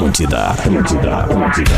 [0.00, 1.72] Atlântida, Atlântida, Atlântida.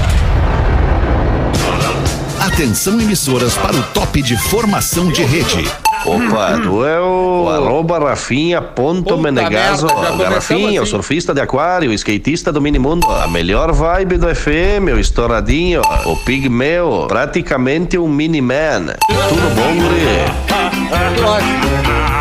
[2.40, 5.68] Atenção emissoras para o top de formação de rede.
[6.06, 9.86] Opa, tu é o arroba Rafinha ponto Menegaso.
[9.86, 10.92] merda, Rafinha, o assim.
[10.92, 13.10] surfista de aquário, o skatista do minimundo.
[13.10, 18.94] A melhor vibe do FM, o estouradinho, o pigmeu, praticamente um mini-man.
[19.08, 20.22] Tudo bom, guri?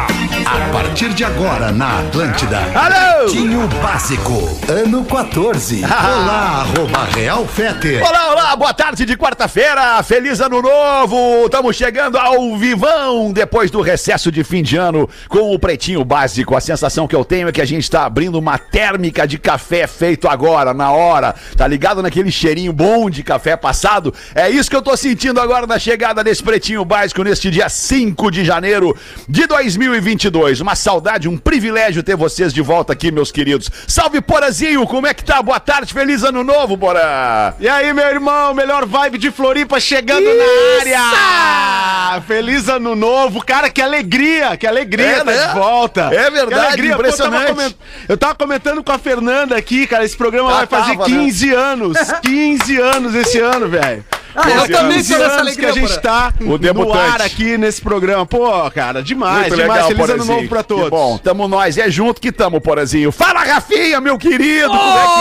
[0.52, 2.60] A partir de agora na Atlântida.
[2.76, 3.26] Alô!
[3.30, 5.80] Tinho Básico, ano 14.
[5.86, 8.04] Olá, arroba Real Feter.
[8.06, 11.46] Olá, olá, boa tarde de quarta-feira, feliz ano novo!
[11.46, 16.54] Estamos chegando ao vivão depois do recesso de fim de ano com o Pretinho Básico.
[16.54, 19.88] A sensação que eu tenho é que a gente está abrindo uma térmica de café
[19.88, 21.34] feito agora, na hora.
[21.56, 24.14] Tá ligado naquele cheirinho bom de café passado?
[24.36, 28.30] É isso que eu tô sentindo agora na chegada desse Pretinho Básico neste dia 5
[28.30, 28.94] de janeiro
[29.30, 30.41] de 2022.
[30.42, 33.70] Uma saudade, um privilégio ter vocês de volta aqui, meus queridos.
[33.88, 34.86] Salve, Porazinho!
[34.88, 35.40] Como é que tá?
[35.42, 37.54] Boa tarde, feliz ano novo, Porã!
[37.60, 42.22] E aí, meu irmão, melhor vibe de Floripa chegando na área!
[42.28, 45.48] Feliz ano novo, cara, que alegria, que alegria É, tá né?
[45.48, 46.02] de volta.
[46.14, 47.36] É verdade, Que Pô, impressionante.
[47.36, 47.76] eu, tava coment-
[48.10, 51.16] eu tava comentando com a Fernanda aqui, cara, esse programa Ah, vai fazer tava, né?
[51.18, 54.04] 15 anos, 15 anos esse ano, velho.
[54.36, 56.98] Ah, eu também 15 tô nessa anos que a alegria, gente tá O no debutante.
[56.98, 58.26] ar aqui nesse programa.
[58.26, 59.70] Pô, cara, demais, Muito demais.
[59.72, 60.36] legal, Feliz ano Porazinho.
[60.38, 60.90] novo pra Que todos.
[60.90, 63.12] bom, tamo nós, é junto que tamo, Porazinho.
[63.12, 65.20] Fala, Rafinha, meu querido, como é que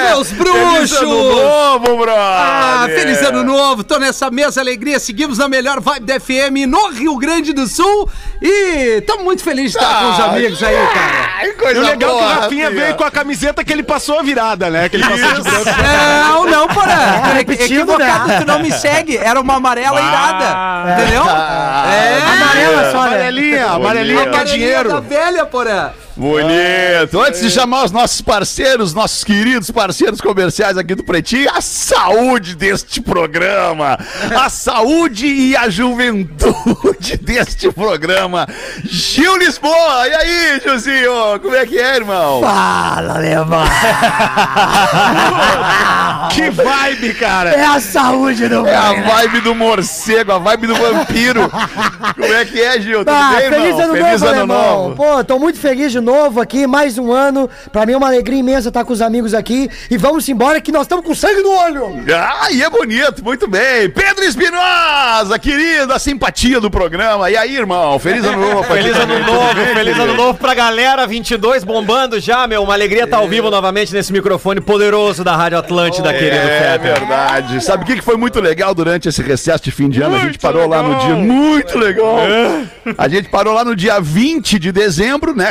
[0.00, 0.08] é?
[0.08, 0.92] meus Feliz bruxos!
[0.98, 2.14] ano novo, brother!
[2.18, 6.88] Ah, feliz ano novo, tô nessa mesa alegria, seguimos na melhor vibe da FM no
[6.90, 8.08] Rio Grande do Sul
[8.40, 11.30] e estamos muito felizes de estar com os Ah, amigos aí, cara.
[11.38, 13.72] Ai, E coisa o legal é que o boa, Rafinha veio com a camiseta que
[13.72, 14.88] ele passou a virada, né?
[14.88, 15.82] Que ele passou de branco.
[16.28, 16.92] Não, não, porra.
[16.92, 18.41] É, repetindo, equivocado, né?
[18.44, 19.16] Tu não me segue.
[19.16, 20.92] Era uma amarela irada.
[20.92, 21.22] Entendeu?
[21.24, 22.22] É.
[22.32, 23.16] Amarela só, né?
[23.16, 24.88] Amarelinha, amarelinha é Amarelinha dinheiro.
[24.92, 25.94] da velha, porra.
[26.22, 27.20] Bonito.
[27.20, 32.54] Antes de chamar os nossos parceiros, nossos queridos parceiros comerciais aqui do Pretinho, a saúde
[32.54, 33.98] deste programa,
[34.40, 38.46] a saúde e a juventude deste programa.
[38.84, 41.40] Gil Lisboa, e aí, Gilzinho?
[41.42, 42.40] Como é que é, irmão?
[42.40, 43.64] Fala, alemão.
[46.32, 47.50] Que vibe, cara.
[47.50, 51.50] É a saúde do É a vibe do morcego, a vibe do vampiro.
[52.14, 53.00] Como é que é, Gil?
[53.00, 53.82] Tudo Ah, bem, feliz irmão?
[53.84, 54.82] ano Feliz novo, ano alemão.
[54.88, 54.96] novo.
[54.96, 57.48] Pô, tô muito feliz de novo aqui, mais um ano.
[57.72, 59.68] Pra mim é uma alegria imensa estar com os amigos aqui.
[59.90, 62.04] E vamos embora que nós estamos com sangue no olho.
[62.14, 63.88] Ah, e é bonito, muito bem.
[63.90, 67.30] Pedro Espinosa, querido, a simpatia do programa.
[67.30, 67.98] E aí, irmão?
[67.98, 68.64] Feliz ano novo.
[68.64, 72.62] pra Feliz ano novo, feliz ano novo pra galera, 22 bombando já, meu.
[72.62, 77.62] Uma alegria estar ao vivo novamente nesse microfone poderoso da Rádio Atlântida, querido É verdade.
[77.64, 80.16] Sabe o que que foi muito legal durante esse recesso de fim de ano?
[80.16, 81.14] a gente parou lá no dia.
[81.14, 82.16] Muito legal.
[82.96, 85.50] A gente parou lá no dia 20 de dezembro, né?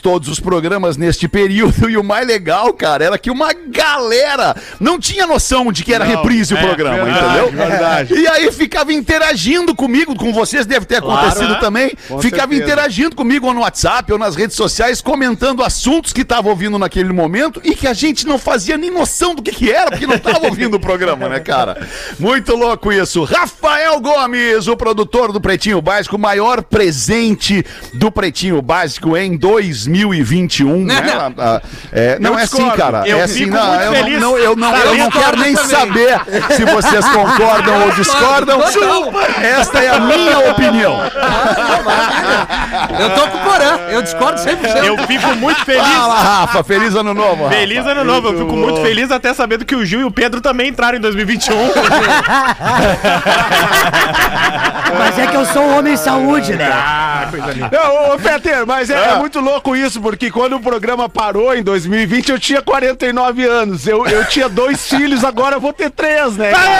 [0.00, 1.72] Todos os programas neste período.
[1.92, 6.04] E o mais legal, cara, era que uma galera não tinha noção de que era
[6.04, 7.52] reprise o programa, verdade, entendeu?
[7.52, 8.14] verdade.
[8.22, 11.60] E aí ficava interagindo comigo, com vocês deve ter acontecido né?
[11.60, 11.88] também.
[12.20, 12.62] ficava certeza.
[12.62, 17.12] interagindo comigo ou no WhatsApp ou nas redes sociais, comentando assuntos que estavam ouvindo naquele
[17.12, 20.16] momento e que a gente não fazia nem noção do que, que era, porque não
[20.16, 21.86] estava ouvindo o programa, né, cara?
[22.18, 23.24] Muito louco isso.
[23.24, 30.84] Rafael Gomes, o produtor do Pretinho Básico, o maior presente do Pretinho Básico em 2021,
[30.84, 31.00] né?
[31.00, 31.20] Não.
[31.20, 33.02] Ah, ah, é, não é assim, cara.
[33.04, 34.20] Eu é assim, fico não, muito eu feliz.
[34.20, 36.20] não, eu não, eu não quero nem saber
[36.52, 38.60] se vocês concordam ou discordam.
[39.42, 40.96] Esta é a minha opinião.
[43.00, 43.78] Eu tô com o Porã.
[43.88, 44.84] Eu discordo 100%.
[44.84, 45.82] Eu fico muito feliz.
[45.82, 46.62] Fala, Rafa.
[46.62, 47.44] Feliz ano novo.
[47.44, 47.56] Rafa.
[47.56, 48.28] Feliz ano novo.
[48.28, 51.00] Eu fico muito feliz até sabendo que o Gil e o Pedro também entraram em
[51.00, 51.56] 2021.
[54.98, 56.70] Mas é que eu sou um homem saúde, né?
[56.72, 57.70] ah, coisa linda.
[57.72, 61.62] Não, ô, Peter, mas é, é muito louco isso, porque quando o programa parou em
[61.62, 63.86] 2020, eu tinha 49 anos.
[63.86, 66.52] Eu, eu tinha dois filhos, agora eu vou ter três, né?
[66.52, 66.72] Desde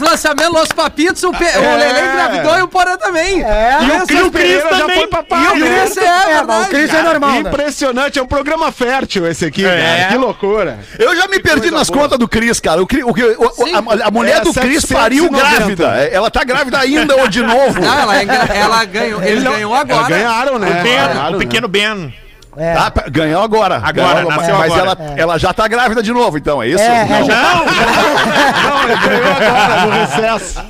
[0.00, 1.44] o lançamento Los Papitos, o, Pe...
[1.44, 3.42] o Lele engravidou e o Porã também.
[3.42, 3.78] É.
[3.82, 4.96] E o Cris Pereira já também.
[4.98, 5.42] foi papai.
[5.44, 5.80] E o né?
[5.80, 6.70] Cris é, É, mas o.
[6.70, 7.38] Cris é normal, né?
[7.40, 10.08] Impressionante, é um programa fértil esse aqui, cara.
[10.10, 10.78] Que loucura.
[10.98, 12.82] Eu já me perdi nas contas do Cris, cara.
[12.82, 14.94] O, o, o- o- a, a mulher É, do Cris 790.
[14.94, 15.96] pariu grávida.
[16.02, 17.78] É, Ela tá grávida ainda ou de novo?
[17.86, 19.22] Ah, ela, ela ganhou.
[19.22, 20.08] Ele ganhou agora.
[20.08, 20.80] Ganharam, né?
[20.82, 21.38] Ben, Ganharam, o né?
[21.38, 22.12] pequeno Ben.
[22.56, 22.74] É.
[22.74, 23.80] Tá, ganhou agora.
[23.82, 24.98] Agora, Ganhou nasceu mas agora.
[24.98, 26.82] Ela, ela já tá grávida de novo, então, é isso?
[26.82, 27.16] É, Não.
[27.16, 27.26] é,
[28.66, 30.64] Não, ele ganhou agora no recesso.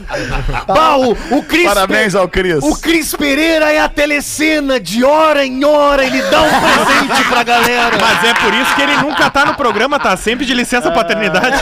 [0.66, 1.66] Bah, o, o Cris.
[1.66, 2.62] Parabéns ao Cris.
[2.62, 4.80] O Cris Pereira é a telecena.
[4.80, 7.96] De hora em hora ele dá um presente pra galera.
[8.00, 11.56] Mas é por isso que ele nunca tá no programa, tá sempre de licença paternidade.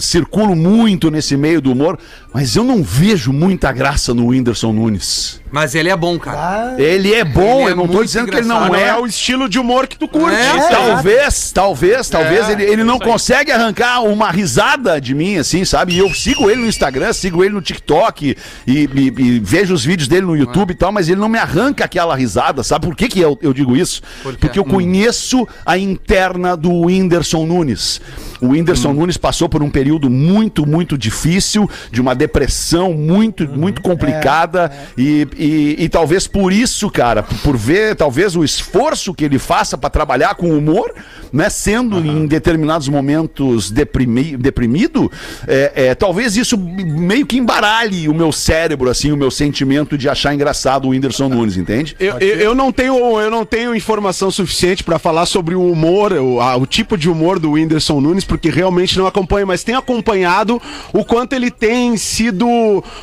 [0.00, 1.98] Circulo muito nesse meio do humor,
[2.32, 5.39] mas eu não vejo muita graça no Whindersson Nunes.
[5.50, 6.74] Mas ele é bom, cara.
[6.80, 8.88] Ele é bom, Ele é eu não tô dizendo que ele não não é.
[8.88, 10.36] é o estilo de humor que tu curte.
[10.36, 15.94] É, Talvez, talvez, talvez ele, ele não consegue arrancar uma risada de mim, assim, sabe?
[15.94, 18.36] E eu sigo ele no Instagram, sigo ele no TikTok
[18.66, 18.88] e, e-
[19.18, 22.14] e vejo os vídeos dele no YouTube e tal, mas ele não me arranca aquela
[22.14, 22.86] risada, sabe?
[22.86, 24.02] Por que, que eu, eu digo isso?
[24.40, 28.00] Porque eu conheço a interna do Whindersson Nunes.
[28.40, 33.82] O Whindersson Nunes passou por um período muito, muito difícil, de uma depressão muito, muito
[33.82, 34.70] complicada.
[34.96, 39.78] E, e, e talvez por isso, cara, por ver talvez o esforço que ele faça
[39.78, 40.92] para trabalhar com humor,
[41.32, 41.48] né?
[41.48, 45.10] Sendo em determinados momentos deprimi, deprimido,
[45.48, 50.08] é, é, talvez isso meio que embaralhe o meu cérebro, assim, o meu sentimento de
[50.08, 51.96] achar engraçado o Whindersson Nunes, entende?
[51.98, 56.12] Eu, eu, eu não tenho, eu não tenho informação suficiente pra falar sobre o humor,
[56.12, 59.78] o, a- o tipo de humor do Whindersson Nunes, porque realmente não acompanho, mas tenho
[59.78, 60.60] acompanhado
[60.92, 62.46] o quanto ele tem sido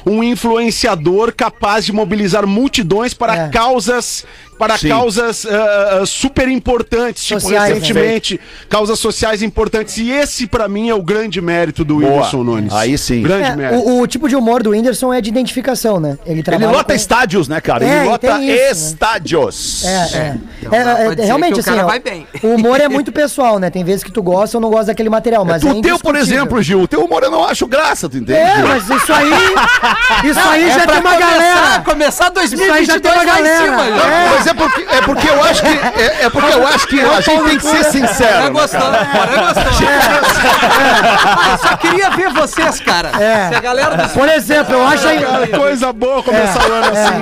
[0.05, 3.49] um influenciador capaz de mobilizar multidões para É.
[3.49, 4.25] causas
[4.57, 4.89] para Sim.
[4.89, 8.39] causas ah, super importantes, tipo Sociais, recentemente,
[8.69, 9.97] causas sociais importantes.
[9.97, 12.11] E esse pra mim é o grande mérito do Boa.
[12.11, 12.73] Whindersson Nunes.
[12.73, 13.21] Aí sim.
[13.21, 13.87] Grande É, mérito.
[13.87, 16.17] o, o tipo de humor do Whindersson é de identificação, né?
[16.25, 17.85] Ele Ele lota com- estádios, né, cara?
[17.85, 18.63] É, Ele lota isso, né?
[18.63, 19.85] estádios.
[19.85, 20.35] É, é.
[20.61, 22.27] Então É, dá pra é, realmente, o assim, cara ó, vai bem.
[22.43, 23.69] o humor é muito pessoal, né?
[23.69, 26.15] Tem vezes que tu gosta ou não gosta daquele material, mas é o teu, por
[26.15, 28.39] exemplo, Gil, o teu humor eu não acho graça, tu entende?
[28.39, 29.27] É, mas isso aí.
[30.27, 31.81] Isso aí É já tem uma começar, galera.
[31.83, 33.63] Começar Isso aí já 2022 tem uma galera.
[33.63, 34.46] cima.
[34.47, 34.47] É.
[34.47, 37.21] Mas é porque, é porque eu acho que é, é porque eu acho que a
[37.21, 38.43] gente tem que ser sincero.
[38.43, 39.05] Né, gostou, cara?
[39.05, 39.87] Porã gostou.
[41.51, 43.09] Eu só queria ver vocês, cara.
[43.21, 43.49] É.
[43.49, 45.19] Se a galera dos Por exemplo, eu acho aí.
[45.19, 47.21] Cara, coisa boa começar o ano assim.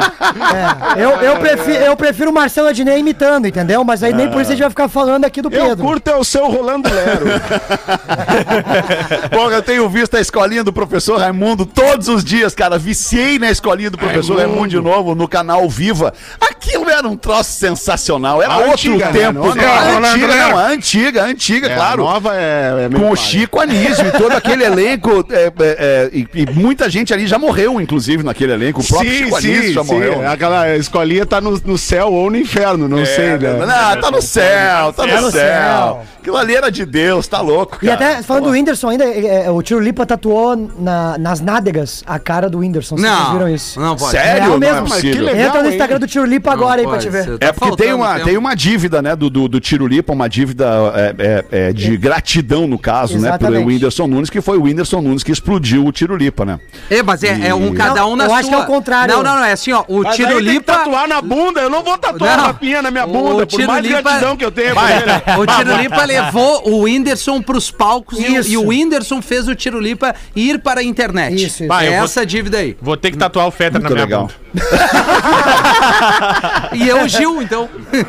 [0.95, 3.83] É, eu, eu, prefiro, eu prefiro o Marcelo Adnet imitando, entendeu?
[3.83, 5.83] Mas aí nem por isso a gente vai ficar falando aqui do Eu Pedro.
[5.85, 7.25] curto é o seu Rolando Lero.
[9.31, 12.77] Porra, eu tenho visto a escolinha do professor Raimundo todos os dias, cara.
[12.77, 16.13] Viciei na escolinha do professor Raimundo, de novo no canal Viva.
[16.39, 18.41] Aquilo era um troço sensacional.
[18.41, 19.11] Era A outro antiga, né?
[19.19, 19.33] tempo.
[19.47, 19.63] Não, né?
[19.63, 22.03] não, A Rolando antiga, não, a antiga, a antiga, A claro.
[22.03, 23.15] nova é, é Com o.
[23.15, 25.25] Chico Anísio e todo aquele elenco.
[25.31, 28.81] é, é, é, e, e muita gente ali já morreu, inclusive, naquele elenco.
[28.81, 29.93] O próprio Sim, Chico Anísio sim, já sim.
[29.93, 30.27] morreu.
[30.29, 33.53] Aquela escolinha tá no, no céu ou no inferno, não sei, né?
[33.65, 35.41] Não, tá no céu, tá no no céu.
[35.41, 36.01] céu.
[36.21, 37.93] Aquilo ali era de Deus, tá louco, E cara.
[38.13, 42.17] até falando do Whindersson ainda, é, é, o Tiro Lipa tatuou na- nas nádegas a
[42.17, 42.97] cara do Whindersson.
[42.97, 43.79] Vocês Não, viram isso?
[43.79, 44.11] não pode.
[44.11, 44.41] Sério?
[44.43, 44.87] Real Não é mesmo.
[44.87, 45.09] possível.
[45.09, 45.73] Mas que legal, Entra no hein?
[45.73, 47.37] Instagram do Tiro Lipa agora aí pra ver.
[47.39, 50.65] É porque tem uma, tem uma dívida, né, do, do, do Tiro Lipa, uma dívida
[50.95, 53.57] é, é, é, de gratidão, no caso, né, Exatamente.
[53.59, 56.59] pelo Whindersson Nunes, que foi o Whindersson Nunes que explodiu o Tiro Lipa, né?
[56.89, 58.39] É, mas é, é um cada um Não, na eu sua.
[58.39, 59.15] acho que é o contrário.
[59.15, 59.43] Não, não, não.
[59.43, 59.83] É assim, ó.
[59.87, 60.73] O Mas Tiro aí tem que Lipa.
[60.73, 62.43] tatuar na bunda, eu não vou tatuar Não.
[62.45, 64.83] uma pinha na minha O bunda, por Tiro mais Lipa- gratidão que eu tenha por
[64.83, 64.95] ele.
[65.41, 68.49] O Tiro Lipa levou o Whindersson pros palcos e, o- Isso.
[68.51, 71.35] e o Whindersson fez o Tiro Lipa ir para a internet.
[71.35, 71.67] Isso, isso.
[71.67, 72.75] Vai, é eu vou- essa dívida aí.
[72.81, 74.21] Vou ter que tatuar o Fetter na minha legal.
[74.23, 74.33] bunda.
[76.73, 77.69] E eu, o Gil, então.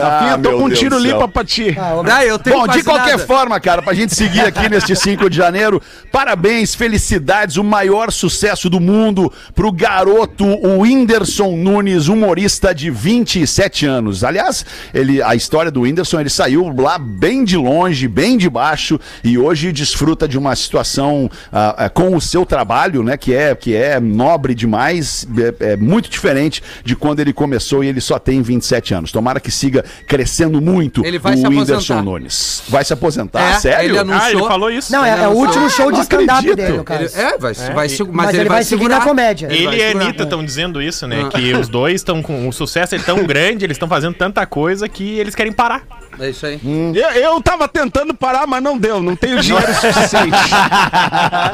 [0.00, 1.12] Rafinha, tô com um tiro céu.
[1.12, 1.76] limpa pra ti.
[1.78, 3.26] Ah, eu tenho Bom, de qualquer nada.
[3.26, 5.80] forma, cara, pra gente seguir aqui neste 5 de janeiro,
[6.12, 13.86] parabéns, felicidades, o maior sucesso do mundo pro garoto, o Whindersson Nunes, humorista de 27
[13.86, 14.24] anos.
[14.24, 18.98] Aliás, ele, a história do Whindersson, ele saiu lá bem de longe, bem de baixo,
[19.22, 23.54] e hoje desfruta de uma situação ah, ah, com o seu trabalho, né, que é,
[23.54, 25.26] que é nobre demais,
[25.68, 29.12] é, é muito diferente de quando ele começou e ele só tem 27 anos.
[29.12, 32.02] Tomara que siga crescendo muito Ele vai o Whindersson.
[32.02, 32.62] Nunes.
[32.68, 33.40] Vai se aposentar?
[33.56, 33.90] É, Sério?
[33.90, 34.92] ele anunciou- Ah, ele falou isso.
[34.92, 37.02] Não, é, é o último show de stand-up dele, no caso.
[37.04, 38.98] Ele- é, vai, vai, se- mas, Mas ele vai seguir segurar.
[39.00, 39.46] na comédia.
[39.50, 40.04] Ele vai Ele e a.
[40.04, 41.28] Anitta estão dizendo isso, né?
[41.30, 42.48] Que os dois estão com.
[42.48, 45.82] O sucesso é tão grande, eles estão fazendo tanta coisa que eles querem parar.
[46.18, 46.60] É isso aí.
[46.94, 49.02] Eu, eu tava tentando parar, mas não deu.
[49.02, 50.30] Não tenho dinheiro suficiente.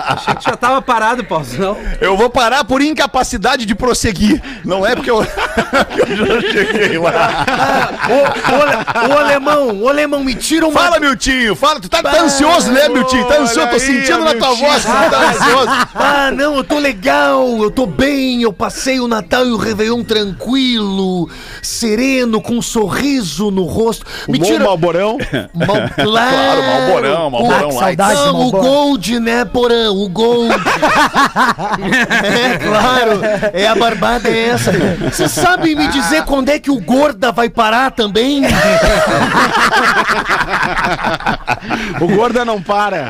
[0.06, 1.46] Achei que já tava parado, Paulo.
[1.58, 1.76] Não.
[2.00, 4.42] Eu vou parar por incapacidade de prosseguir.
[4.64, 7.44] Não é porque eu, eu já cheguei lá.
[8.08, 10.80] Ô, ô, ale- ô, alemão, ô alemão, me tira uma.
[10.80, 11.54] Fala, Miltinho.
[11.54, 11.80] Fala.
[11.80, 13.26] Tu tá, tá ansioso, né, Miltinho?
[13.26, 13.68] Tá ansioso.
[13.68, 15.70] Tô aí, sentindo na tua voz que tu tá ansioso.
[16.02, 20.02] Ah, não, eu tô legal, eu tô bem, eu passei o Natal e o Réveillon
[20.02, 21.28] tranquilo,
[21.62, 24.06] sereno, com um sorriso no rosto.
[24.28, 25.18] Me Bom malborão.
[25.54, 25.66] Mal...
[25.94, 27.74] Claro, Claro, Malborão, Malborão o...
[27.80, 27.96] Light.
[27.96, 28.50] Saudade Não, o.
[28.50, 29.90] Gold, né, Porã?
[29.90, 30.54] O Gold.
[32.24, 33.20] é, claro.
[33.52, 34.72] É a barbada é essa.
[35.10, 38.42] Você sabe me dizer quando é que o Gorda vai parar também?
[42.00, 43.06] O gorda não para.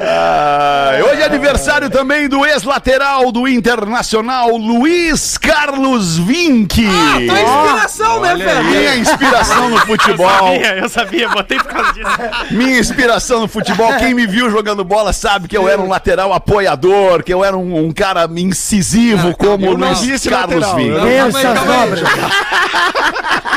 [0.00, 6.82] Ah, hoje é aniversário também do ex-lateral do Internacional, Luiz Carlos Vinck.
[6.84, 8.62] Tua inspiração, né, Fê?
[8.62, 10.28] Minha inspiração no Eu futebol.
[10.28, 12.10] sabia, eu sabia, botei por causa disso.
[12.50, 16.32] Minha inspiração no futebol, quem me viu jogando bola sabe que eu era um lateral
[16.32, 20.60] apoiador, que eu era um, um cara incisivo como eu o não vi esse Carlos
[20.60, 22.02] lateral, nobres.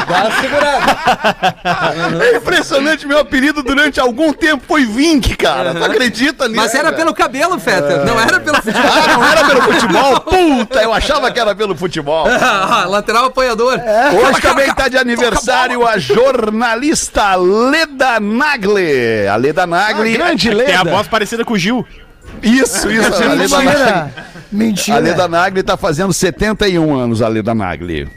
[0.08, 2.24] Dá uma segurada.
[2.24, 5.74] É impressionante, meu apelido durante algum tempo foi Vink, cara.
[5.74, 6.62] Tu acredita nisso?
[6.62, 6.96] Mas era cara?
[6.96, 8.04] pelo cabelo, Feta.
[8.04, 8.84] Não era pelo futebol.
[8.94, 10.20] Ah, não era pelo futebol?
[10.22, 12.26] Puta, eu achava que era pelo futebol.
[12.28, 13.80] Ah, lateral apoiador.
[14.14, 19.28] Hoje também tá de aniversário a jornalista Leda Nagli.
[19.28, 20.14] A Leda Nagli.
[20.14, 20.92] Grande Tem a leda.
[20.92, 21.86] voz parecida com o Gil.
[22.44, 23.24] Isso, isso.
[23.24, 23.68] A Leda Nagli.
[23.68, 24.14] Mentira.
[24.52, 24.98] Mentira.
[24.98, 28.08] A Leda Nagli tá fazendo 71 anos, a Leda Nagli.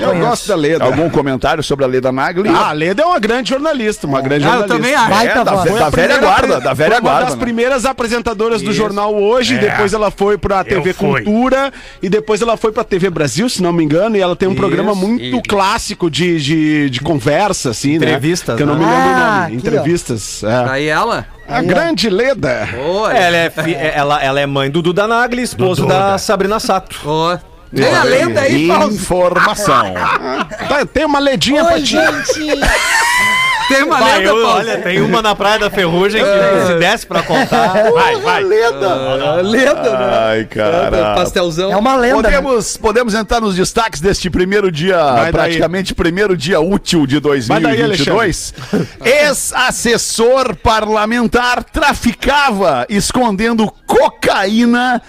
[0.00, 0.84] Eu gosto da Leda.
[0.84, 2.48] Algum comentário sobre a Leda Nagli?
[2.48, 4.76] Ah, a Leda é uma grande jornalista, uma grande Ah, eu jornalista.
[4.76, 5.26] também acho.
[5.26, 7.24] É, tá da, da a velha guarda, da velha foi uma guarda.
[7.26, 7.40] das né?
[7.40, 8.78] primeiras apresentadoras do Isso.
[8.78, 9.58] jornal hoje, É.
[9.58, 11.22] depois ela foi pra TV fui.
[11.24, 14.48] Cultura e depois ela foi pra TV Brasil, se não me engano, e ela tem
[14.48, 18.56] um programa muito clássico de, de, de conversa, assim, Entrevistas, né?
[18.56, 18.80] Que eu não né?
[18.80, 19.54] me lembro Ah, o nome.
[19.54, 19.58] ó.
[19.58, 20.42] Entrevistas.
[20.42, 20.70] é.
[20.70, 21.26] Aí ela.
[21.48, 22.68] A grande Leda.
[23.14, 25.94] Ela é, fi- é- ela, ela é mãe do Duda Nagli, esposo Duda.
[26.12, 26.98] da Sabrina Sato.
[27.04, 27.38] Ó.
[27.74, 28.92] Tem a lenda aí, Paulo.
[28.94, 29.94] Informação.
[30.68, 31.96] Tá, tem uma ledinha pra ti.
[33.68, 34.58] Tem uma Vai, lenda, eu- Paulo.
[34.58, 37.72] olha, tem uma na Praia da Ferrugem que se desse pra contar.
[37.92, 38.42] Vai, vai.
[38.42, 40.18] Ah, lenda, né?
[40.28, 41.14] Ai, cara.
[41.16, 41.72] Pastelzão.
[41.72, 42.16] É uma lenda.
[42.16, 42.36] né?
[42.40, 45.32] Podemos, podemos entrar nos destaques deste primeiro dia, Vai daí.
[45.32, 48.54] praticamente primeiro dia útil de Vai daí, 2022.
[49.04, 55.00] Ex-assessor parlamentar traficava escondendo cocaína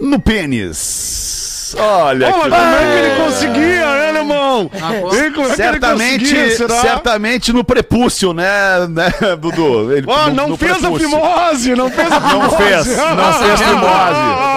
[0.00, 1.57] no pênis.
[1.76, 4.70] Olha Pô, que como é que ele conseguia, né, irmão?
[4.80, 6.80] Ah, é que ele Certamente, conseguia, será?
[6.80, 9.92] certamente no prepúcio, né, né Dudu?
[9.92, 11.08] Ele- Ó, no- não no fez a prepúcio.
[11.10, 12.38] fimose, não fez a fimose.
[12.38, 14.48] Não fez, não fez fimose.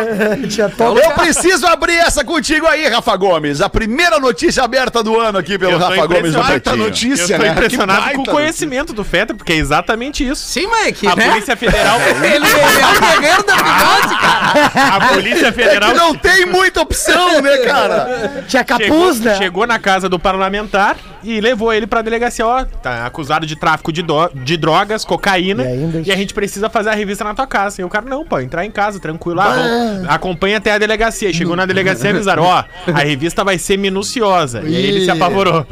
[1.04, 3.60] Eu preciso abrir essa contigo aí, Rafa Gomes.
[3.60, 6.74] A primeira notícia aberta do ano aqui pelo Eu Rafa Gomes no Pretinho.
[6.74, 7.48] Eu notícia, tô né?
[7.50, 10.42] impressionado Que com o conhecimento do Fetter, porque é exatamente isso.
[10.46, 11.28] Sim, Mike, A né?
[11.30, 12.00] Polícia Federal.
[12.00, 14.96] Ele, ele é o guerreiro da fimose, cara.
[14.96, 18.44] A Polícia É Federal que não tem muita opção, né, cara?
[18.48, 19.34] Tinha chegou, capuz, né?
[19.36, 22.46] chegou na casa do parlamentar e levou ele pra delegacia.
[22.46, 25.62] Ó, tá acusado de tráfico de, do- de drogas, cocaína.
[25.64, 27.80] E ainda- E a gente precisa fazer a revista na tua casa.
[27.80, 29.40] E o cara, não, pô, entrar em casa, tranquilo.
[29.40, 31.32] Ah, vamos, acompanha até a delegacia.
[31.32, 34.62] Chegou na delegacia e avisaram: ó, a revista vai ser minuciosa.
[34.64, 35.66] E aí ele se apavorou.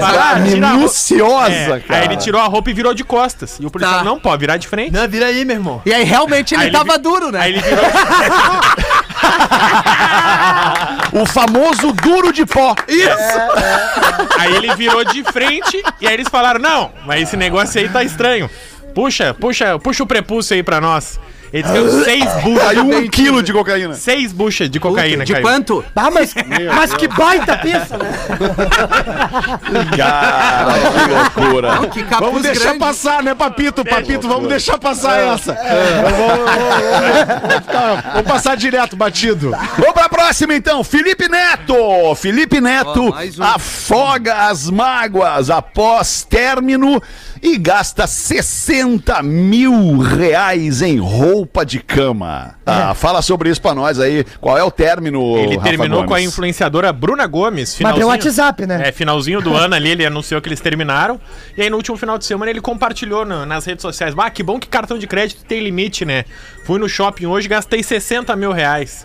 [0.00, 2.00] Falaram, "Ah, tira a roupa." Minuciosa, É, cara.
[2.00, 3.58] Aí ele tirou a roupa e virou de costas.
[3.60, 4.04] E o policial, Tá.
[4.04, 4.92] não, pode virar de frente.
[4.92, 5.82] Não, vira aí, meu irmão.
[5.86, 7.40] E aí, realmente, ele Aí ele tava vi- duro, né?
[7.40, 7.84] Aí ele virou.
[11.12, 12.74] O famoso duro de pó.
[12.88, 14.38] Isso!
[14.38, 18.02] Aí ele virou de frente e aí eles falaram: não, mas esse negócio aí tá
[18.02, 18.48] estranho.
[18.94, 21.20] Puxa, puxa, puxa o prepúcio aí pra nós.
[21.52, 22.62] Ele deu seis buchas.
[22.64, 23.94] Caiu um quilo de cocaína.
[23.94, 25.42] Seis buchas de cocaína, De caiu.
[25.44, 25.84] quanto?
[25.94, 26.34] Ah, mas,
[26.74, 28.10] mas que baita pensa, né?
[29.96, 31.10] Cara, que
[31.42, 31.74] loucura.
[31.74, 32.78] Não, que capuz Vamos deixar grande.
[32.78, 33.84] passar, né, Papito?
[33.84, 35.52] Papito, vamos deixar passar essa.
[35.54, 39.50] Vamos, vamos- vamos- vamos ficar- vamos passar direto, batido.
[39.76, 42.14] Vamos pra próxima então, Felipe Neto.
[42.16, 43.42] Felipe Neto Ó, mais um.
[43.44, 47.02] afoga as mágoas após término
[47.42, 52.54] e gasta 60 mil reais em roupa de cama.
[52.64, 54.24] Ah, fala sobre isso pra nós aí.
[54.40, 56.24] Qual é o término, Ele Rafa terminou com a Gomes?
[56.32, 57.70] influenciadora Bruna Gomes.
[57.70, 58.88] Mas Finalzinho, pelo WhatsApp, né?
[58.88, 61.20] É, finalzinho do ano ali, ele anunciou que eles terminaram.
[61.56, 64.14] E aí no último final de semana ele compartilhou na- nas redes sociais.
[64.16, 66.24] Ah, que bom que cartão de crédito tem limite, né?
[66.64, 69.04] Fui no shopping hoje gastei 60 mil reais.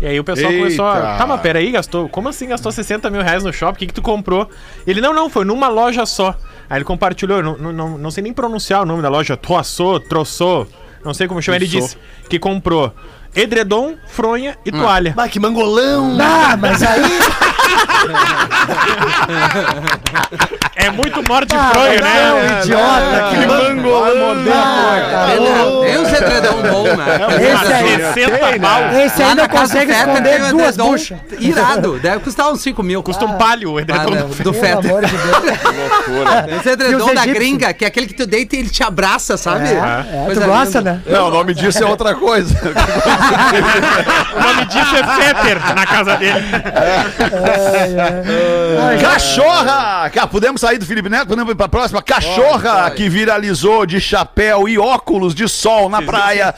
[0.00, 0.96] E aí o pessoal começou a.
[0.96, 1.18] Eita.
[1.18, 2.08] Tá, mas peraí, gastou.
[2.08, 3.76] Como assim gastou 60 mil reais no shopping?
[3.76, 4.48] O que, que tu comprou?
[4.86, 6.34] Ele, não, não, foi numa loja só.
[6.68, 10.66] Aí ele compartilhou, não, não, não, sei nem pronunciar o nome da loja, Troassô, Troçô,
[11.04, 11.56] não sei como chama.
[11.56, 11.96] Ele disse
[12.28, 12.92] que comprou
[13.34, 15.12] edredom, fronha e toalha.
[15.14, 16.16] Bah, que mangolão.
[16.20, 17.02] Ah, mas aí.
[20.76, 22.60] É muito morte Ah, fronha, não, né?
[22.60, 23.28] idiota.
[23.30, 24.36] Que mangolão.
[24.52, 25.84] Ah, Tem, louco.
[25.86, 27.16] tem uns edredom bom, né?
[27.40, 28.82] Esse aí, 60 pau.
[29.00, 31.18] esse aí Lá não na casa do consegue Fetter esconder tem um duas edredom buchas.
[31.38, 31.98] Irado.
[32.00, 33.02] Deve custar uns 5 mil.
[33.02, 34.90] Custa um palho o Ah, edredom né, do do Pelo Fetter.
[34.90, 35.38] amor de Deus.
[36.60, 38.82] Esse edredom E os da gringa, que é aquele que tu deita e ele te
[38.82, 39.68] abraça, sabe?
[39.68, 40.92] É, tu Coisa gosta, linda.
[40.92, 41.00] né?
[41.06, 42.54] Não, o nome disso é outra coisa.
[44.34, 46.40] O nome disso é Fetter na casa dele.
[49.00, 50.10] Cachorra!
[50.10, 51.28] Cara, podemos sair do Felipe Neto?
[51.28, 52.02] Podemos ir pra próxima?
[52.02, 56.54] Cachorra que viralizou de chapéu e óculos de sol na praia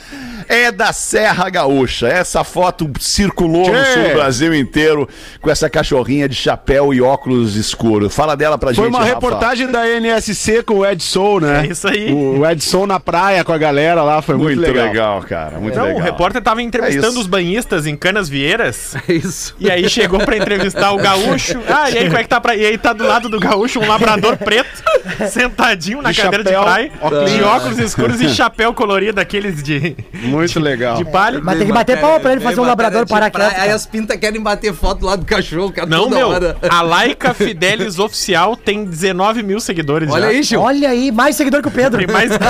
[0.49, 2.09] é da Serra Gaúcha.
[2.09, 3.93] Essa foto circulou no Tchê.
[3.93, 5.09] sul do Brasil inteiro
[5.41, 8.15] com essa cachorrinha de chapéu e óculos escuros.
[8.15, 9.15] Fala dela pra Foi gente, uma Rafa.
[9.15, 11.65] reportagem da NSC com o Ed Soul, né?
[11.67, 12.13] É isso aí.
[12.13, 14.87] O Ed Soul na praia com a galera lá, foi muito, Muito legal.
[14.87, 15.23] legal.
[15.23, 15.59] cara.
[15.59, 16.01] Muito Não, legal.
[16.01, 17.21] o repórter tava É entrevistando isso.
[17.21, 18.95] os banhistas em Canas Vieiras.
[19.09, 19.55] É isso.
[19.61, 21.61] E aí chegou pra entrevistar o gaúcho.
[21.69, 22.55] Ah, e aí como é que tá pra...
[22.57, 24.83] E aí tá do lado do gaúcho um labrador preto,
[25.31, 27.31] sentadinho na De cadeira chapéu, de praia, óculos.
[27.31, 30.97] de óculos escuros e chapéu colorido, aqueles de, Muito legal.
[30.97, 31.41] de palha.
[31.43, 33.59] Mas tem que bater palma pra ele fazer um labrador parar quieto.
[33.61, 36.57] Aí as pintas querem bater foto lá do cachorro, cara, Não, meu, hora.
[36.69, 40.29] a Laika Fidelis Oficial tem 19 mil seguidores Olha já.
[40.29, 40.61] aí, Gil.
[40.61, 41.99] Olha aí, mais seguidor que o Pedro.
[41.99, 42.41] Tem mais, mais,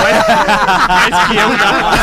[0.87, 1.71] mais que eu já.
[1.81, 1.97] Nós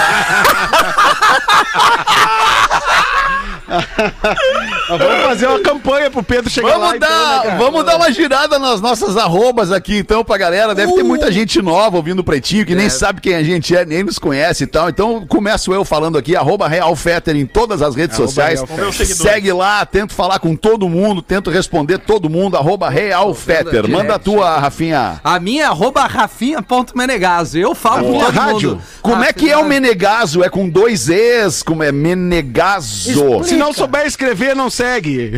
[4.89, 6.89] Vamos fazer uma campanha pro Pedro chegar lá.
[6.89, 7.59] Vamos então, dar, né, cara?
[7.59, 10.75] vamos dar uma girada nas nossas arrobas aqui, então, pra galera.
[10.75, 13.85] Deve ter muita gente nova ouvindo o Pretinho, que nem sabe quem a gente é,
[13.85, 14.89] nem nos conhece e tal.
[14.89, 18.63] Então, começo eu falando aqui, arroba Real Fetter em todas as redes sociais.
[18.77, 19.33] Meus seguidores.
[19.33, 23.83] Segue lá, tento falar com todo mundo, tento responder todo mundo, arroba Real Fetter.
[23.83, 23.91] direct.
[23.91, 25.21] Manda a tua, Rafinha.
[25.23, 27.59] A minha é arroba rafinha.menegaso.
[27.59, 28.71] Eu falo com minha todo rádio.
[28.71, 28.83] mundo.
[29.03, 30.43] Como é que é o Menegaso?
[30.43, 31.63] É com dois Es?
[31.63, 33.45] Como é Menegaso?
[33.45, 35.33] Se não souber escrever, não segue.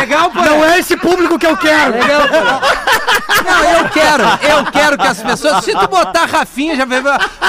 [0.00, 0.40] Legal, pô.
[0.42, 1.92] Não é esse público que eu quero.
[3.44, 5.64] Não, eu quero, eu quero que as pessoas.
[5.64, 6.96] Se tu botar Rafinha, já vê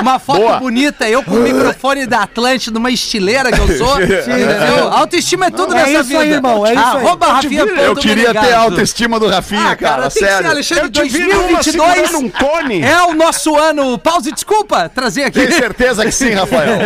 [0.01, 0.58] uma foto Boa.
[0.58, 4.01] bonita, eu com o microfone da Atlântida, numa estileira que eu sou.
[4.01, 4.91] entendeu?
[4.91, 6.19] Autoestima é tudo É nessa isso vida.
[6.21, 7.05] aí, irmão, é isso aí.
[7.05, 7.62] Arroba Rafinha.
[7.63, 10.49] Eu queria ter a autoestima do Rafinha, Ah, cara, cara, sério.
[10.49, 12.81] Alexandre, Eu te vi numa 2022 segurando um cone.
[12.81, 13.97] é o nosso ano.
[13.97, 15.39] Pause, desculpa, trazer aqui.
[15.47, 16.77] Tem certeza que sim, Rafael?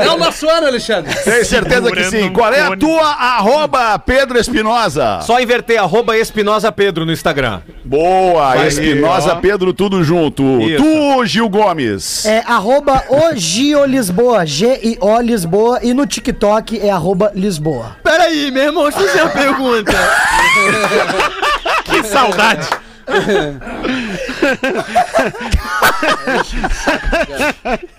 [0.00, 0.93] É o nosso ano, Alexandre.
[1.02, 2.30] Tem certeza que sim.
[2.30, 5.20] Qual é a tua arroba Pedro Espinosa?
[5.22, 7.60] Só inverter, arroba Espinosa Pedro no Instagram.
[7.84, 9.36] Boa, Espinosa.
[9.36, 10.42] Pedro, tudo junto.
[10.60, 10.82] Isso.
[10.82, 12.24] Tu, Gil Gomes.
[12.26, 17.96] É arroba o Gio Lisboa, G-I-O Lisboa, e no TikTok é arroba Lisboa.
[18.02, 19.92] Peraí, meu irmão, deixa eu fazer uma pergunta.
[21.84, 22.66] Que saudade.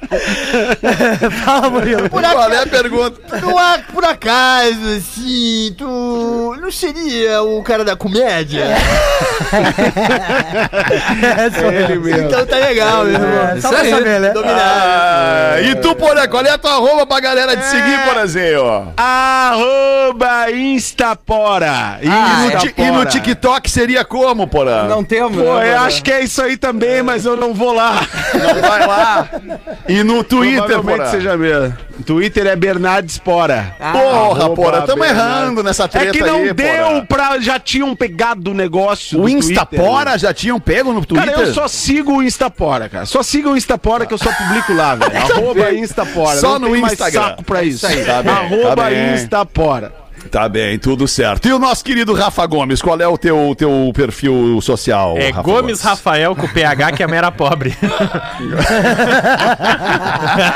[1.44, 2.10] Fala, Murilo.
[2.10, 3.22] Por, Qual é a pergunta?
[3.40, 8.66] tu, por acaso, assim, tu não seria o cara da comédia?
[11.38, 12.28] É, sou Ele mesmo.
[12.28, 13.48] Então tá legal, meu irmão.
[13.48, 14.34] É, só Isso pra saber, né?
[14.46, 18.94] Ah, e tu, Porã, qual é a tua arroba pra galera te seguir, Porazinho?
[18.98, 22.00] Arroba Instapora.
[22.02, 22.74] E no, Instapora.
[22.78, 24.84] e no TikTok seria como, Porã?
[24.84, 25.44] Não temos.
[25.44, 28.06] Pô, né, eu acho que é isso aí também, mas eu não vou lá.
[28.34, 29.30] Não vai lá.
[29.88, 31.12] E no Twitter, Provavelmente Porã?
[31.12, 31.78] seja mesmo.
[32.06, 33.76] Twitter é Bernardo Espora.
[33.80, 33.96] Porra,
[34.42, 37.06] Arroba Porã, tamo errando nessa treta É que não aí, deu Porã.
[37.06, 37.40] pra.
[37.40, 39.22] Já tinham pegado o negócio.
[39.22, 40.20] O Instapora Twitter.
[40.20, 41.34] já tinham pego no Twitter?
[41.34, 43.06] Cara, eu só sigo o Instapora, cara.
[43.06, 45.16] Só siga o Instapora que eu só publico lá, velho.
[45.18, 46.38] Arroba Instapora.
[46.40, 47.22] Só não no tem mais Instagram.
[47.22, 47.88] saco pra isso.
[48.06, 48.92] Tá bem, Arroba tá.
[48.94, 50.05] Instapora.
[50.32, 51.48] Tá bem, tudo certo.
[51.48, 55.18] E o nosso querido Rafa Gomes, qual é o teu, teu perfil social?
[55.18, 57.76] É Rafa Gomes Rafael com PH, que a mãe era pobre.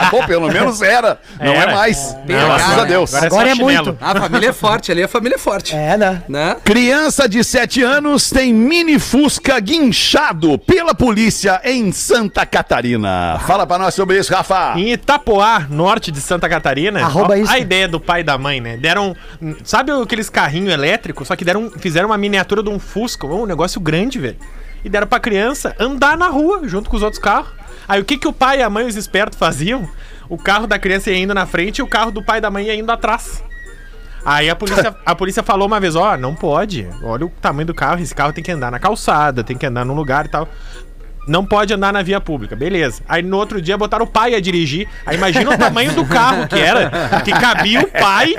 [0.10, 1.20] Pô, pelo menos era.
[1.40, 1.72] Não Era.
[1.72, 2.16] é mais.
[2.26, 3.14] Não, Graças agora- a Deus.
[3.14, 3.98] Agora é Agora só é muito.
[4.02, 5.76] A família é forte, ali a família é forte.
[5.76, 6.24] É, né?
[6.28, 6.56] Né?
[6.64, 13.40] Criança de 7 anos tem mini Fusca guinchado pela polícia em Santa Catarina.
[13.46, 14.74] Fala pra nós sobre isso, Rafa.
[14.78, 17.52] Em Itapoá, norte de Santa Catarina, Arroba ó, isso.
[17.52, 18.78] a ideia do pai e da mãe, né?
[18.78, 19.16] Deram.
[19.64, 21.28] Sabe aqueles carrinhos elétricos?
[21.28, 24.38] Só que deram, fizeram uma miniatura de um Fusca, um negócio grande, velho.
[24.84, 27.52] E deram pra criança andar na rua junto com os outros carros.
[27.88, 29.90] Aí o que, que o pai e a mãe, os espertos, faziam?
[30.30, 32.52] O carro da criança ia indo na frente e o carro do pai e da
[32.52, 33.44] mãe ia indo atrás.
[34.24, 36.88] Aí a polícia, a polícia falou uma vez, ó, não pode.
[37.02, 39.84] Olha o tamanho do carro, esse carro tem que andar na calçada, tem que andar
[39.86, 40.48] num lugar e tal.
[41.30, 43.04] Não pode andar na via pública, beleza.
[43.08, 44.88] Aí no outro dia botaram o pai a dirigir.
[45.06, 46.90] Aí imagina o tamanho do carro que era,
[47.24, 48.34] que cabia o pai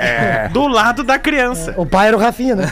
[0.51, 1.73] do lado da criança.
[1.77, 2.67] O pai era o Rafinha, né?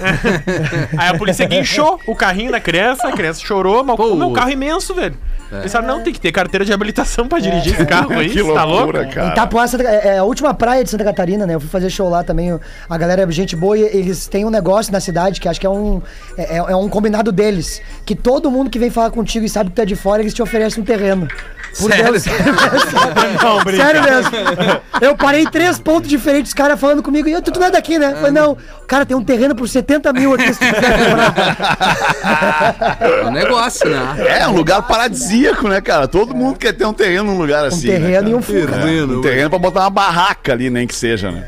[0.98, 4.50] Aí a polícia guinchou o carrinho da criança, a criança chorou, mas o meu carro
[4.50, 5.18] é imenso, velho.
[5.52, 8.44] Eles Pensaram, não, tem que ter carteira de habilitação pra dirigir esse carro aí, Que
[8.44, 8.84] você tá louco?
[8.84, 9.32] loucura, cara.
[9.32, 11.56] Itapuá Santa- é é a última praia de Santa Catarina, né?
[11.56, 12.58] Eu fui fazer show lá também.
[12.90, 15.66] A galera é gente boa e eles têm um negócio na cidade que acho que
[15.66, 16.02] é um,
[16.38, 17.82] é, é um combinado deles.
[18.06, 20.34] Que todo mundo que vem falar contigo e sabe que tu é de fora, eles
[20.34, 21.28] te oferecem um terreno.
[21.78, 22.12] Por Sério?
[22.12, 22.24] Deus.
[23.78, 24.32] Sério mesmo.
[25.02, 27.30] Eu parei três pontos diferentes, os caras falando comigo.
[27.30, 28.12] E eu, tu, não é daqui, né?
[28.12, 32.98] Eu falei, não, cara, tem um terreno por 70 mil aqui se tu quiser comprar.
[33.00, 34.40] É um negócio, né?
[34.42, 36.06] É um lugar paradisíaco, né, cara?
[36.08, 37.88] Todo mundo quer ter um terreno num lugar Um assim.
[37.88, 38.30] né, terreno cara?
[38.30, 38.76] e um fuca.
[38.76, 41.48] É, um terreno pra botar uma barraca ali, nem que seja, né?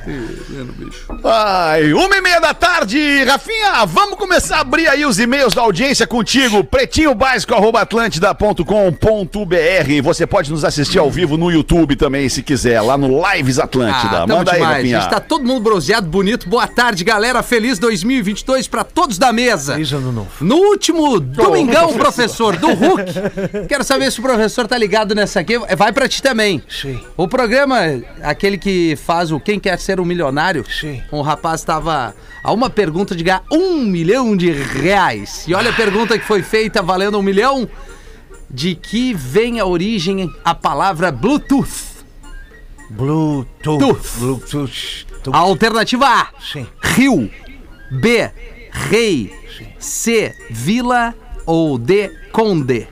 [1.26, 5.62] Ai, uma e meia da tarde, Rafinha, vamos começar a abrir aí os e-mails da
[5.62, 10.02] audiência contigo, pretinho básico, arroba atlântida.com.br.
[10.14, 14.24] Você pode nos assistir ao vivo no YouTube também, se quiser, lá no Lives Atlântida.
[14.24, 14.76] Ah, Manda aí, demais.
[14.76, 14.98] Rafinha.
[14.98, 16.50] A gente tá todo mundo bronzeado, bonito.
[16.50, 17.42] Boa tarde, galera.
[17.42, 19.72] Feliz 2022 pra todos da mesa.
[19.76, 20.30] Feliz ano novo.
[20.42, 23.68] No último domingão, professor, do Hulk.
[23.70, 25.58] Quero saber se o professor tá ligado nessa aqui.
[25.78, 26.62] Vai pra ti também.
[26.68, 27.00] Sim.
[27.16, 27.78] O programa,
[28.22, 30.66] aquele que faz o Quem Quer Ser um Milionário.
[30.70, 31.02] Sim.
[31.10, 35.46] Um rapaz tava a uma pergunta de ganhar um milhão de reais.
[35.48, 37.70] E olha a pergunta que foi feita valendo um milhão.
[38.54, 42.04] De que vem a origem a palavra Bluetooth?
[42.90, 43.80] Bluetooth.
[43.80, 44.20] Tooth.
[44.20, 45.06] Bluetooth.
[45.32, 46.28] A alternativa A.
[46.42, 46.68] Sim.
[46.82, 47.32] Rio.
[47.90, 48.30] B.
[48.72, 49.34] Rei.
[49.80, 50.36] C.
[50.50, 51.16] Vila.
[51.46, 52.10] Ou D.
[52.34, 52.88] Conde.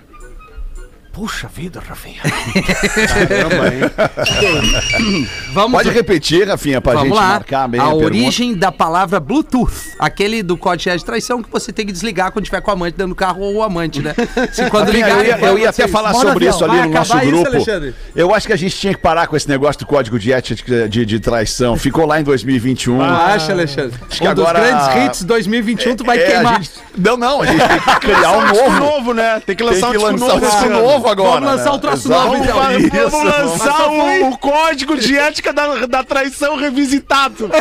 [1.19, 2.21] Puxa vida, Rafinha.
[5.51, 7.27] Vamos, Pode repetir, Rafinha, pra vamos gente lá.
[7.29, 8.05] marcar bem a, a, pergunta.
[8.05, 9.69] origem da palavra Bluetooth.
[9.99, 12.93] Aquele do código de traição que você tem que desligar quando tiver com o amante
[12.95, 14.15] dentro do carro ou o amante, né?
[14.53, 16.55] Se quando Rafinha, ligar, eu ia, eu ia até falar Bora, sobre avião.
[16.55, 17.47] isso ali Vai no nosso isso, grupo.
[17.47, 17.95] Alexandre?
[18.15, 20.87] eu acho que a gente tinha que parar com esse negócio do código de ética
[20.87, 21.75] de, de traição.
[21.75, 23.01] Ficou lá em 2021.
[23.01, 23.99] Acha, Alexandre?
[24.09, 26.61] que um agora- dos grandes hits 2021 tu vai É, a queimar.
[26.63, 28.79] gente- Não, não, a gente tem que criar um novo.
[28.79, 29.41] novo, né?
[29.45, 30.81] Tem que Tem lançar que um disco lançar novo.
[30.81, 31.41] um novo agora.
[31.41, 31.75] Vamos lançar né?
[31.75, 32.25] um troço Exato.
[32.25, 32.57] novo, então.
[32.57, 33.09] Vamos, Isso.
[33.09, 37.49] vamos lançar o, o código de ética da, da traição revisitado.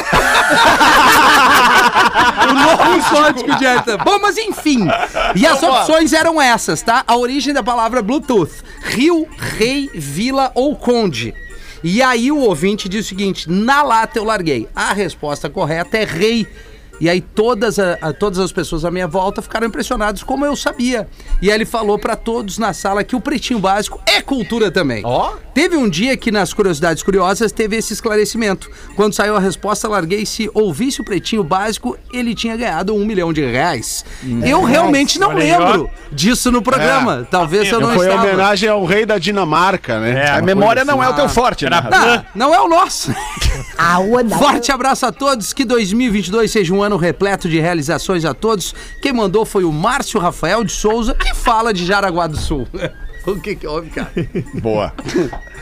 [2.39, 3.99] O novo código de ética.
[3.99, 4.87] Bom, mas enfim.
[5.35, 7.05] E as opções eram essas, tá?
[7.07, 11.35] A origem da palavra Bluetooth: Rio, Rei, Vila ou Conde.
[11.83, 14.69] E aí o ouvinte diz o seguinte: na lata eu larguei.
[14.75, 16.47] A resposta correta é Rei.
[17.01, 20.57] E aí todas, a- a- todas as pessoas à minha volta ficaram impressionadas, como eu
[20.57, 21.09] sabia.
[21.41, 25.03] E aí ele falou pra todos na sala que o Pretinho Básico é cultura também.
[25.05, 25.33] Ó.
[25.55, 28.71] Teve um dia que nas Curiosidades Curiosas teve esse esclarecimento.
[28.97, 33.33] Quando saiu a resposta, larguei se ouvisse o Pretinho Básico, ele tinha ganhado um milhão
[33.33, 34.05] de reais.
[34.45, 37.27] Eu realmente não Olha aí, lembro disso no programa.
[37.31, 38.23] Talvez eu não Foi estava.
[38.27, 40.27] homenagem ao rei da Dinamarca, né?
[40.27, 41.77] É, A memória não é o teu forte, né?
[41.93, 43.13] Ah, não é o nosso.
[44.39, 48.75] Forte abraço a todos, que 2022 seja um ano repleto de realizações a todos.
[49.03, 52.67] Quem mandou foi o Márcio Rafael de Souza, que fala de Jaraguá do Sul.
[53.33, 54.11] O que que houve, cara?
[54.55, 54.93] Boa.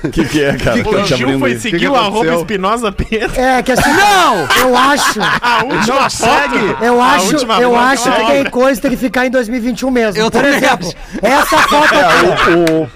[0.05, 0.81] O que, que é, cara?
[0.81, 2.35] O Tá te Gil foi seguir que o arroba?
[2.35, 3.41] Espinosa Pedro.
[3.41, 3.91] É, que assim.
[3.93, 4.47] Não!
[4.61, 5.21] Eu acho.
[5.43, 6.85] A última foto.
[6.85, 9.31] Eu a acho, última eu acho é que tem coisa que tem que ficar em
[9.31, 10.21] 2021 mesmo.
[10.21, 10.97] Eu Por também exemplo, acho.
[11.23, 12.27] essa foto aqui.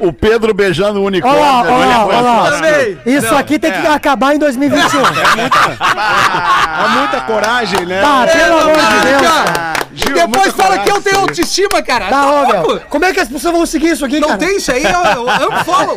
[0.01, 1.41] O, o, o Pedro beijando o Olha unicórnio.
[1.41, 2.51] lá, olha lá, olha lá.
[3.07, 5.01] Isso aqui tem que acabar em 2021.
[5.01, 8.01] É muita coragem, né?
[8.03, 9.23] Tá, pelo amor de Deus.
[9.23, 9.70] cara.
[10.27, 12.09] Depois fala que eu tenho autoestima, cara.
[12.09, 12.81] Tá, meu.
[12.89, 14.39] Como é que as pessoas vão seguir isso aqui, Não cara?
[14.41, 15.97] tem isso aí, eu, eu amo follow.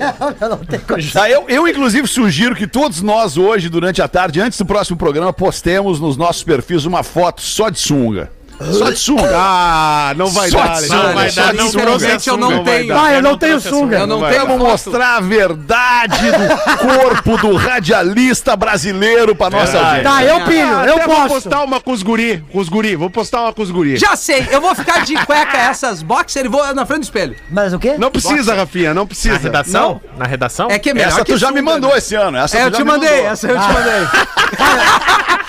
[1.13, 4.97] Tá, eu, eu, inclusive, sugiro que todos nós hoje, durante a tarde, antes do próximo
[4.97, 8.31] programa, postemos nos nossos perfis uma foto só de sunga.
[8.71, 9.29] Só de sunga.
[9.35, 10.81] Ah, não vai Só dar.
[10.81, 12.63] Não vai dar, não Infelizmente, trouxe eu não tenho.
[12.63, 13.03] vai dar.
[13.05, 13.97] Ah, eu não tenho sunga.
[13.99, 20.03] Eu não tenho Vamos mostrar a verdade do corpo do radialista brasileiro pra nossa audiência.
[20.03, 21.27] Tá, eu pilho, Até eu vou posso.
[21.29, 22.95] postar uma com os guri, com os guri.
[22.95, 23.97] Vou postar uma com os guri.
[23.97, 27.35] Já sei, eu vou ficar de cueca essas boxer e vou na frente do espelho.
[27.49, 27.95] Mas o quê?
[27.97, 29.37] Não precisa, Rafinha, não Na precisa.
[29.37, 30.01] redação?
[30.17, 30.67] Na redação?
[30.69, 31.97] É que é melhor Essa que tu já me mandou né?
[31.97, 32.37] esse ano.
[32.37, 34.07] Essa É, tu eu já te mandei, essa eu te mandei.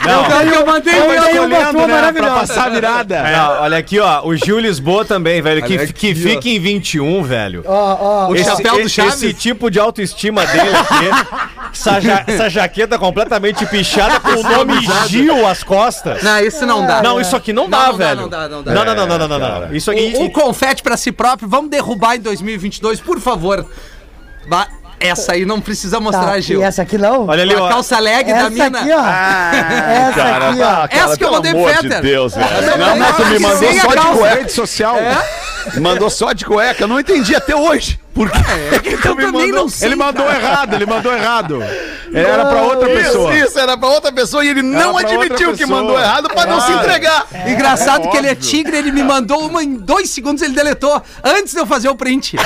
[0.07, 2.35] Eu mandei, mas eu tô uma tua né, pra maravilhosa.
[2.41, 2.71] passar a
[3.03, 3.17] virada.
[3.29, 4.23] É, olha aqui, ó.
[4.27, 5.63] O Gil Lisboa também, velho.
[5.63, 7.63] Que, Olha que aqui, fica em 21, velho.
[7.67, 9.15] Ó, ó, O Esse, chapéu do Chaves?
[9.23, 11.71] esse tipo de autoestima dele aqui.
[11.73, 14.75] essa, ja- essa jaqueta completamente pichada com o nome
[15.09, 16.23] Gil às costas.
[16.23, 17.03] Não, isso não dá.
[17.03, 18.21] Não, isso aqui não, Não, dá, não dá, velho.
[18.23, 18.75] não dá, não dá.
[18.75, 19.75] Não, não, não, não, não, não, não.
[19.75, 20.15] Isso aqui.
[20.17, 23.67] Um, um confete pra si próprio, vamos derrubar em 2022, por favor.
[24.49, 24.69] Ba-
[25.01, 26.61] Essa aí não precisa mostrar, tá, Gil.
[26.61, 27.27] e essa aqui não?
[27.29, 27.69] Olha ali, Com a ó.
[27.69, 28.79] calça leg da essa mina.
[28.81, 29.01] aqui, ó.
[29.07, 30.65] essa Cara, aqui, ó.
[30.65, 32.01] cara, Essa que eu mandei pro Fetter.
[32.03, 32.49] Deus, velho.
[32.49, 34.35] Essa Não, mas tu me mandou só de cueca.
[34.37, 34.97] Rede social.
[35.81, 36.85] Mandou só de cueca.
[36.85, 37.99] Eu não entendi até hoje.
[38.15, 38.39] Por quê?
[38.85, 39.89] Eu também não sei.
[39.89, 40.39] Ele mandou cara.
[40.39, 41.63] errado, ele mandou errado.
[42.07, 43.35] Ele era pra outra pessoa.
[43.35, 46.61] Isso, isso, era pra outra pessoa e ele não admitiu que mandou errado pra não
[46.61, 47.27] se entregar.
[47.47, 51.03] Engraçado É, que ele é tigre, ele me mandou uma em dois segundos, ele deletou
[51.25, 52.37] antes de eu fazer o print.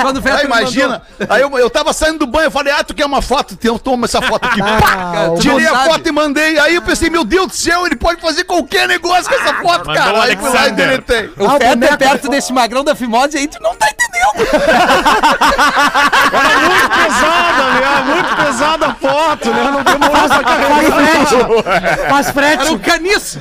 [0.00, 0.44] Quando o mandou.
[0.44, 3.52] imagina, aí eu, eu tava saindo do banho, eu falei, ah, tu quer uma foto?
[3.52, 4.60] Então toma essa foto aqui.
[5.36, 5.90] Tu Tirei a sabe.
[5.90, 6.58] foto e mandei.
[6.58, 9.86] Aí eu pensei, meu Deus do céu, ele pode fazer qualquer negócio com essa foto,
[9.86, 10.18] Mandou cara.
[10.18, 11.30] o Aí fui lá e deletei.
[11.36, 11.98] O Ah, o Fetter é boneco.
[11.98, 15.17] perto desse magrão da fimose aí, tu não tá entendendo.
[16.68, 18.02] Muito pesada, né?
[18.06, 19.70] Muito pesada a foto, né?
[19.70, 22.08] Não demorou pra carregar.
[22.10, 22.62] Faz frete.
[22.62, 23.40] Era um caniço.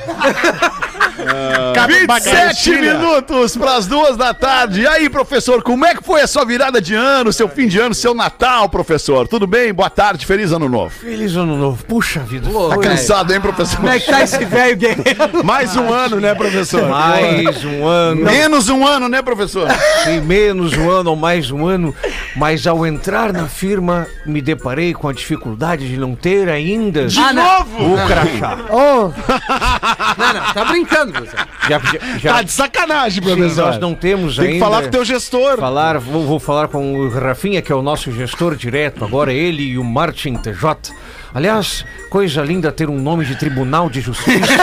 [1.88, 4.82] 27 minutos para as duas da tarde.
[4.82, 7.80] E aí, professor, como é que foi a sua virada de ano, seu fim de
[7.80, 9.28] ano, seu Natal, professor?
[9.28, 9.74] Tudo bem?
[9.74, 10.90] Boa tarde, feliz ano novo.
[10.92, 11.84] Feliz ano novo.
[11.86, 12.50] Puxa vida.
[12.50, 13.78] Pô, Tá cansado, hein, professor?
[13.78, 15.44] Como é que tá esse velho guerreiro?
[15.44, 16.88] Mais um ano, né, professor?
[16.90, 18.22] Mais um ano.
[18.24, 19.68] Menos um ano, né, professor?
[20.04, 21.94] Sim, menos um ano ou mais um ano,
[22.36, 27.34] mas ao entrar na firma me deparei com a dificuldade de não ter ainda Ah,
[27.34, 27.94] não.
[27.94, 28.58] o crachá.
[28.70, 29.12] Ô,
[30.18, 31.17] Não, não, tá brincando.
[31.26, 33.66] Já, já, já- Tá de sacanagem, sim, professor.
[33.68, 34.66] nós não temos Tem que ainda.
[34.66, 35.58] falar com o teu gestor.
[35.58, 39.64] falar, vou, vou falar com o Rafinha, que é o nosso gestor direto, agora ele
[39.64, 40.94] e o Martin TJ.
[41.34, 44.48] Aliás, coisa linda ter um nome de Tribunal de Justiça.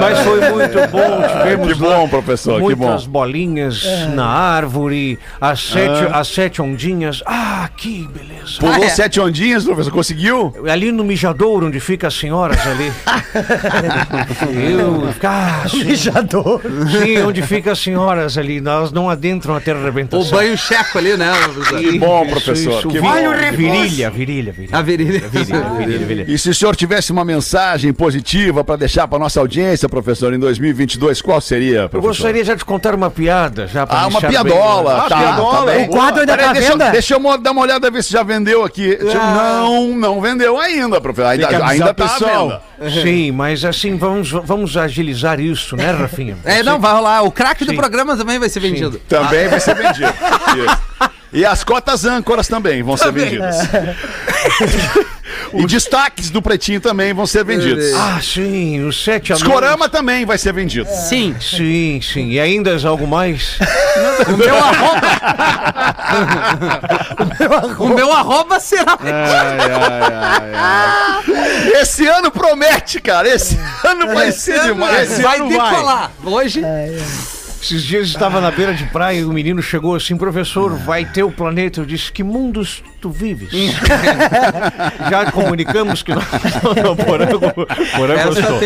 [0.00, 2.86] Mas foi muito bom, tivemos Que bom, professor, que bom.
[2.86, 7.22] muitas bolinhas na árvore, as sete, as sete ondinhas.
[7.26, 8.58] Ah, que beleza.
[8.58, 8.88] Pulou Ah, é.
[8.88, 10.52] sete ondinhas, professor, conseguiu?
[10.70, 12.92] Ali no mijadouro, onde fica as senhoras ali.
[14.72, 16.60] Eu, ah, sim, mijador.
[16.90, 18.58] sim, onde fica as senhoras ali.
[18.58, 20.30] Elas não adentram até a O arrebentação.
[20.30, 21.21] banho checo ali, né?
[21.24, 21.78] Professor?
[21.80, 23.12] Que bom, professor, Isso, que vi- bom.
[23.52, 24.76] Virilha, virilha, virilha.
[24.78, 25.28] A virilha.
[25.28, 26.24] Virilha, virilha, virilha.
[26.28, 30.38] E se o senhor tivesse uma mensagem positiva para deixar para nossa audiência, professor, em
[30.38, 32.08] 2022, qual seria, Eu professor?
[32.08, 33.66] gostaria já de contar uma piada.
[33.66, 34.96] Já Ah, uma deixar bem- piadola.
[35.04, 35.58] Ah, tá, piadola.
[35.66, 35.84] tá bem.
[35.84, 36.90] O quadro ainda tá deixa, eu- venda?
[36.90, 38.96] deixa eu dar uma olhada, ver se já vendeu aqui.
[38.98, 39.60] Eu- Ah.
[39.62, 41.28] Não, não vendeu ainda, professor.
[41.30, 42.62] Ainda, que ainda tá pessoal.
[43.02, 46.36] Sim, mas assim, vamos, vamos agilizar isso, né, Rafinha?
[46.44, 47.22] É, não, vai rolar.
[47.22, 49.00] O craque do programa também vai ser vendido.
[49.08, 50.12] Também vai ser vendido.
[50.52, 50.91] Isso.
[51.32, 53.56] E as cotas âncoras também vão ser vendidas.
[55.54, 57.92] e destaques do Pretinho também vão ser vendidos.
[57.94, 59.42] Ah, sim, os sete anões.
[59.46, 60.86] Escorama também vai ser vendido.
[61.08, 61.34] Sim.
[61.40, 62.28] Sim, sim.
[62.28, 63.58] E ainda algo mais?
[64.28, 65.00] O meu arroba.
[67.78, 68.98] o meu arroba será.
[71.80, 73.28] Esse ano promete, cara.
[73.28, 75.20] Esse ano vai ser demais.
[75.20, 76.10] vai decolar.
[76.24, 76.62] Hoje.
[77.62, 81.22] Esses dias estava na beira de praia e o menino chegou assim, professor, vai ter
[81.22, 81.80] o planeta.
[81.80, 83.50] Eu disse, que mundos tu vives?
[85.08, 86.24] Já comunicamos que nós
[86.82, 88.58] não, porango Essa gostou.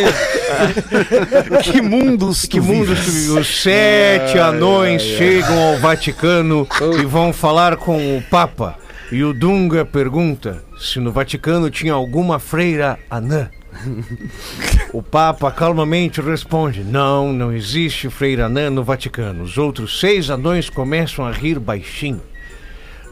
[1.62, 3.28] Que mundos Que mundos tu vives?
[3.28, 6.66] Os sete anões chegam ao Vaticano
[6.98, 8.78] e vão falar com o Papa.
[9.12, 13.50] E o Dunga pergunta se no Vaticano tinha alguma freira anã.
[14.92, 19.42] O Papa calmamente responde: Não, não existe freira anã no Vaticano.
[19.42, 22.22] Os outros seis anões começam a rir baixinho.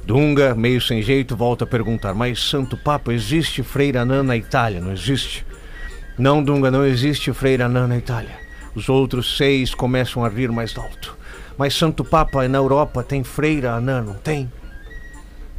[0.06, 4.80] Dunga, meio sem jeito, volta a perguntar: Mas, Santo Papa, existe freira anã na Itália?
[4.80, 5.46] Não existe?
[6.18, 8.38] Não, Dunga, não existe freira anã na Itália.
[8.74, 11.16] Os outros seis começam a rir mais alto.
[11.56, 14.50] Mas, Santo Papa, na Europa tem freira anã, não tem?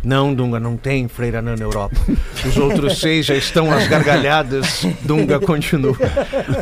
[0.05, 1.95] Não, Dunga, não tem freira anã na Europa.
[2.45, 4.85] Os outros seis já estão às gargalhadas.
[5.01, 5.97] Dunga continua.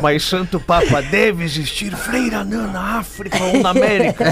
[0.02, 4.24] Mas Santo Papa, deve existir freira anã na África ou na América.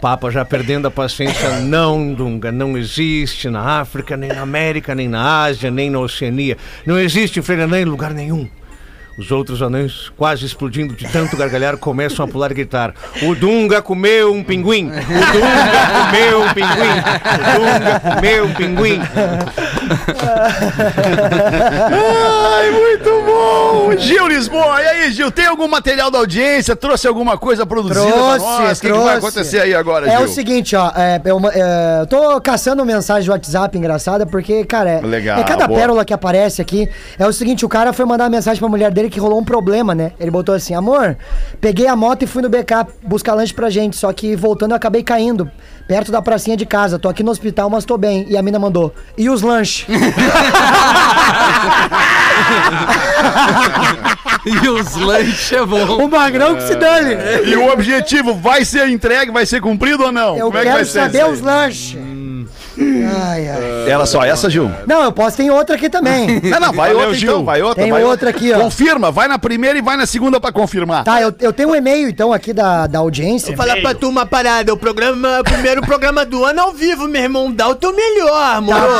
[0.00, 1.60] Papa já perdendo a paciência.
[1.60, 6.56] Não, Dunga, não existe na África, nem na América, nem na Ásia, nem na Oceania.
[6.86, 8.48] Não existe freira anã em lugar nenhum.
[9.20, 13.82] Os outros anões, quase explodindo de tanto gargalhar, começam a pular e gritar: O Dunga
[13.82, 14.86] comeu um pinguim!
[14.86, 16.96] O Dunga comeu um pinguim!
[17.36, 18.98] O Dunga comeu um pinguim!
[21.92, 23.29] Ai, muito bom!
[23.98, 26.74] Gil Lisboa, e aí, Gil, tem algum material da audiência?
[26.76, 28.78] Trouxe alguma coisa produzida Trouxe, nós?
[28.78, 30.26] O que, que vai acontecer aí agora, É Gil?
[30.26, 30.90] o seguinte, ó.
[30.96, 35.44] É, eu, é, eu tô caçando mensagem de WhatsApp engraçada, porque, cara, é, Legal, é
[35.44, 35.78] cada boa.
[35.78, 36.88] pérola que aparece aqui.
[37.18, 39.44] É o seguinte, o cara foi mandar uma mensagem pra mulher dele que rolou um
[39.44, 40.12] problema, né?
[40.20, 41.16] Ele botou assim, amor,
[41.60, 44.76] peguei a moto e fui no BK buscar lanche pra gente, só que voltando eu
[44.76, 45.50] acabei caindo.
[45.90, 47.00] Perto da pracinha de casa.
[47.00, 48.24] Tô aqui no hospital, mas tô bem.
[48.28, 48.94] E a mina mandou.
[49.18, 49.86] E os lanches?
[54.46, 56.02] E os lanches é bom.
[56.02, 57.14] o magrão que se dane.
[57.44, 60.36] E o objetivo vai ser entregue, vai ser cumprido ou não?
[60.36, 61.30] Eu Como é que vai quero ser saber aí?
[61.32, 61.98] os lanches.
[63.10, 63.90] Ai, ai.
[63.90, 64.70] Era só essa, Gil?
[64.86, 66.40] Não, eu posso, tem outra aqui também.
[66.50, 67.30] Não, não, vai Valeu, outra Gil.
[67.30, 67.82] então, vai outra.
[67.82, 68.58] Tem vai outra aqui, ó.
[68.58, 71.04] Confirma, vai na primeira e vai na segunda pra confirmar.
[71.04, 73.48] Tá, eu, eu tenho um e-mail, então, aqui da, da audiência.
[73.48, 77.08] Vou falar pra tu uma parada, o programa, o primeiro programa do ano ao vivo,
[77.08, 78.80] meu irmão, dá o teu melhor, moro?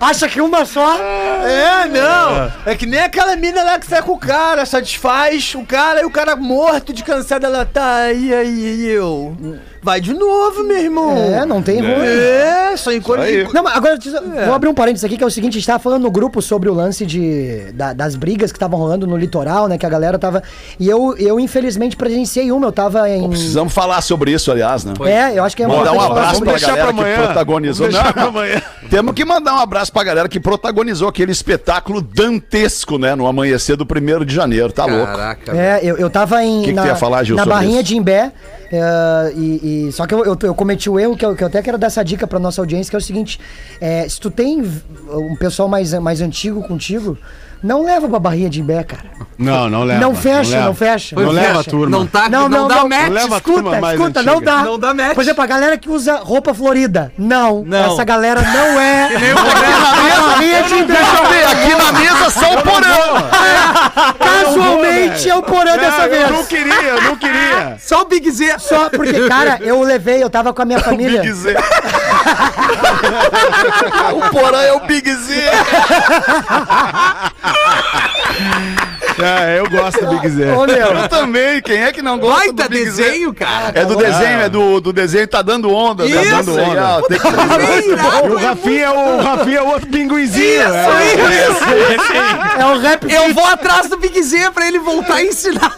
[0.00, 0.98] Acha que uma só?
[0.98, 2.52] É, não.
[2.64, 6.04] É que nem aquela mina lá que sai com o cara, satisfaz o cara e
[6.04, 9.36] o cara morto de cansado, ela tá, e aí, e eu?
[9.86, 11.16] Vai de novo, meu irmão.
[11.16, 11.90] É, não tem ruim.
[11.92, 12.90] É, só.
[12.90, 13.46] Aí.
[13.54, 15.66] Não, mas agora eu- vou abrir um parênteses aqui, que é o seguinte, a gente
[15.68, 19.16] tava falando no grupo sobre o lance de, da- das brigas que estavam rolando no
[19.16, 20.42] litoral, né, que a galera tava...
[20.80, 23.28] E eu, eu infelizmente, presenciei uma, eu tava em...
[23.28, 24.92] Precisamos falar sobre isso, aliás, né?
[25.06, 27.16] É, eu acho que é Mandar um coisa- abraço pra galera pra amanhã.
[27.16, 27.86] que protagonizou.
[27.88, 28.62] Vamos deixar Não, pra amanhã.
[28.90, 33.14] Temos que mandar um abraço pra galera que protagonizou aquele espetáculo dantesco, né?
[33.14, 35.06] No amanhecer do 1 de janeiro, tá louco.
[35.12, 35.56] Caraca.
[35.56, 36.60] É, eu, eu tava em.
[36.62, 37.84] Que que na, tu ia falar, Gil, Na sobre barrinha isso?
[37.84, 38.32] de Imbé.
[38.72, 41.48] é, e, e- só que eu, eu, eu cometi o erro que eu, que eu
[41.48, 43.40] até quero dar essa dica pra nossa audiência, que é o seguinte:
[43.80, 47.16] é, se tu tem um pessoal mais, mais antigo contigo,
[47.62, 49.04] não leva pra barrinha de Imbé, cara.
[49.38, 50.00] Não, não leva.
[50.00, 51.14] não fecha, não fecha.
[51.14, 51.32] Não fecha.
[51.40, 51.98] leva a turma.
[51.98, 53.08] Não tá, Não, não, dá não, match.
[53.10, 54.62] não escuta, escuta, não dá.
[54.62, 55.14] Não dá match.
[55.14, 57.12] Por exemplo, a galera que usa roupa florida.
[57.18, 57.92] Não, Não.
[57.92, 59.08] essa galera não é.
[59.20, 60.16] nem o Porã.
[60.16, 60.94] a barrinha de Imbé.
[60.94, 64.16] Deixa eu ver, aqui na mesa só o porão.
[64.18, 66.22] Casualmente é o porã dessa vez.
[66.22, 67.76] eu não queria, eu não queria.
[67.78, 68.58] Só o Big Z.
[68.58, 71.20] Só porque, cara, eu levei, eu tava com a minha família.
[71.20, 71.54] Big Z.
[74.16, 75.50] o porão é o Big Z.
[79.18, 80.52] É, eu gosto do Big Zé.
[80.54, 80.76] Ô, meu.
[80.76, 83.02] Eu também, quem é que não gosta Baita do Big Z?
[83.02, 83.72] desenho, cara.
[83.74, 86.04] É do desenho, é do, do desenho Tá Dando Onda.
[86.04, 86.10] né?
[86.10, 86.30] Isso.
[86.30, 87.02] Tá dando onda.
[87.08, 87.14] Que...
[87.16, 90.62] E o Rafinha é o, o Rafinha é o outro pinguizinho.
[90.62, 90.86] é.
[92.60, 95.74] É o rap Eu vou atrás do Big Z pra ele voltar a ensinar.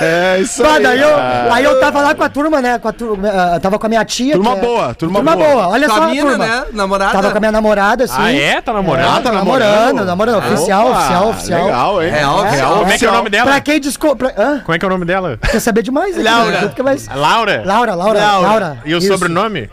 [0.00, 0.82] É isso Bah, aí.
[0.82, 1.16] daí eu,
[1.52, 2.78] aí eu tava lá com a turma, né?
[2.78, 4.34] Com a turma, ah, tava com a minha tia.
[4.34, 5.48] Turma que é- boa, turma turma boa.
[5.48, 5.68] boa.
[5.68, 6.46] Olha Com só a a mina, turma.
[6.46, 6.64] né?
[6.72, 7.12] Namorada.
[7.12, 8.16] Tava com a minha namorada, assim.
[8.18, 8.60] Ah, é?
[8.60, 9.16] Tá namorando?
[9.16, 10.38] Ah, tá namorando, namorando?
[10.38, 11.64] Oficial, Opa, oficial, oficial.
[11.64, 12.10] Legal, hein?
[12.10, 12.78] Real, oficial.
[12.78, 13.44] Como é que é o nome dela?
[13.50, 14.28] Pra quem descobre.
[14.36, 14.60] Hã?
[14.60, 15.38] Como é que é o nome dela?
[15.50, 16.16] Quer saber demais?
[16.16, 16.22] né?
[16.22, 16.58] Laura.
[16.60, 17.62] Tudo que vai- Laura?
[17.64, 18.78] Laura, Laura, Laura.
[18.84, 19.08] E o Isso.
[19.08, 19.70] sobrenome?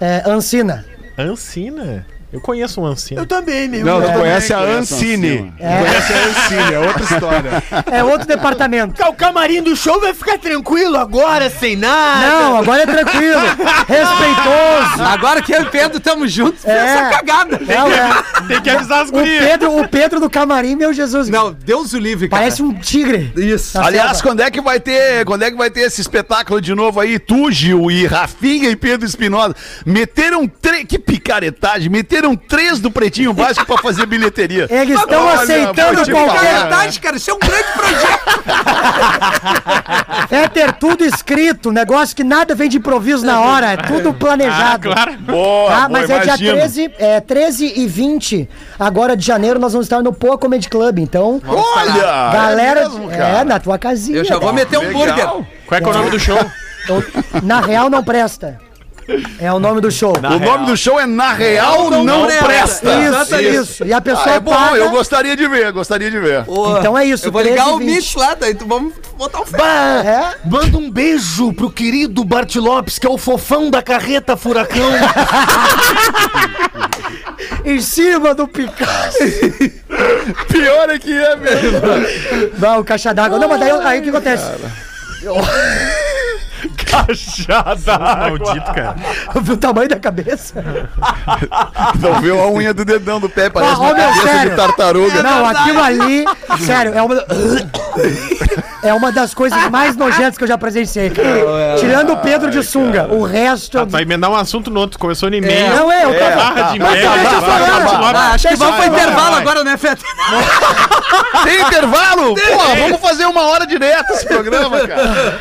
[0.00, 0.84] É, Ancina.
[1.18, 2.06] Ancina.
[2.34, 3.20] Eu conheço um Ancina.
[3.20, 5.28] Eu também, meu Não, tu conhece a Ancine.
[5.38, 5.52] Ancine.
[5.56, 7.62] Tu Conhece a Ancine, é outra história.
[7.92, 9.00] É outro departamento.
[9.04, 12.26] O camarim do show vai ficar tranquilo agora, sem nada.
[12.28, 13.40] Não, agora é tranquilo.
[13.86, 15.02] Respeitoso.
[15.12, 16.72] Agora que eu e o Pedro estamos juntos, É.
[16.76, 17.60] essa cagada.
[17.60, 18.24] Não, é.
[18.48, 19.44] Tem que avisar as O gurias.
[19.44, 21.28] Pedro, o Pedro do camarim, meu Jesus.
[21.28, 22.42] Não, Deus o livre, cara.
[22.42, 23.32] Parece um tigre.
[23.36, 23.78] Isso.
[23.78, 24.22] Na Aliás, selva.
[24.24, 27.18] quando é que vai ter, quando é que vai ter esse espetáculo de novo aí?
[27.18, 29.54] Tu, Gil e Rafinha e Pedro Espinosa
[29.86, 34.66] meteram três, que picaretagem, meteram três do Pretinho Básico pra fazer bilheteria.
[34.70, 36.38] Eles estão aceitando vou te qualquer.
[36.38, 36.60] falar.
[36.60, 38.24] Verdade, cara, isso é um grande projeto.
[40.30, 44.12] É ter tudo escrito, negócio que nada vem de improviso na hora, é tudo Ah,
[44.14, 44.90] planejado.
[44.90, 45.12] claro.
[45.18, 46.52] Boa, Tá, boa, mas é dia imagino.
[46.56, 50.98] 13, é 13 e 20, agora de janeiro, nós vamos estar no Poa Comedy Club.
[50.98, 52.30] Então, Olha!
[52.32, 54.18] galera, é mesmo, é, na tua casinha.
[54.18, 54.52] Eu já vou cara.
[54.54, 55.14] meter um burger.
[55.16, 55.46] Legal.
[55.66, 56.38] Qual é que é o nome do show?
[56.88, 57.04] Eu-
[57.42, 58.58] na real não presta.
[59.38, 60.12] É o nome do show.
[60.16, 62.88] O nome do show é Na Real Não, Não Presta.
[63.00, 63.84] Isso, isso.
[63.84, 64.76] E a pessoa Ah, é bom, paga.
[64.76, 66.44] eu gostaria de ver, gostaria de ver.
[66.44, 67.86] Pô, Então é isso, Eu vou ligar 13 o 20.
[67.94, 70.34] Mitch lá, daí tu vamos botar um Bah, É?
[70.48, 74.90] Manda um beijo pro querido Bart Lopes, que é o fofão da carreta furacão.
[77.64, 79.18] Em cima do Picasso.
[80.48, 81.80] Pior é que é mesmo.
[82.58, 83.38] Não, caixa d'água.
[83.38, 84.44] Não, mas daí aí o que acontece?
[87.06, 87.98] Cajada.
[87.98, 88.96] Maldito, cara.
[89.42, 90.62] Viu o tamanho da cabeça?
[92.00, 94.50] Não viu a unha do dedão do pé, parece Ah, uma meu, cabeça sério.
[94.50, 95.22] de tartaruga.
[95.22, 96.24] Não, aquilo ali,
[96.60, 97.14] sério, é uma,
[98.82, 101.76] é uma das coisas mais nojentas que eu já presenciei, cara.
[101.78, 103.78] Tirando o Pedro de sunga, o resto...
[103.78, 105.74] Ah, vai emendar um assunto no outro, começou no e-mail.
[105.74, 106.34] Não é, eu tava...
[106.36, 107.18] Barra de Mas merda.
[107.18, 108.30] deixa eu falar.
[108.34, 109.40] acho que Deixa vamos pro eu falar, intervalo vai.
[109.42, 110.02] agora, né, Feta?
[111.44, 112.34] Tem intervalo?
[112.34, 115.40] Pô, vamos fazer uma hora direto esse programa, cara.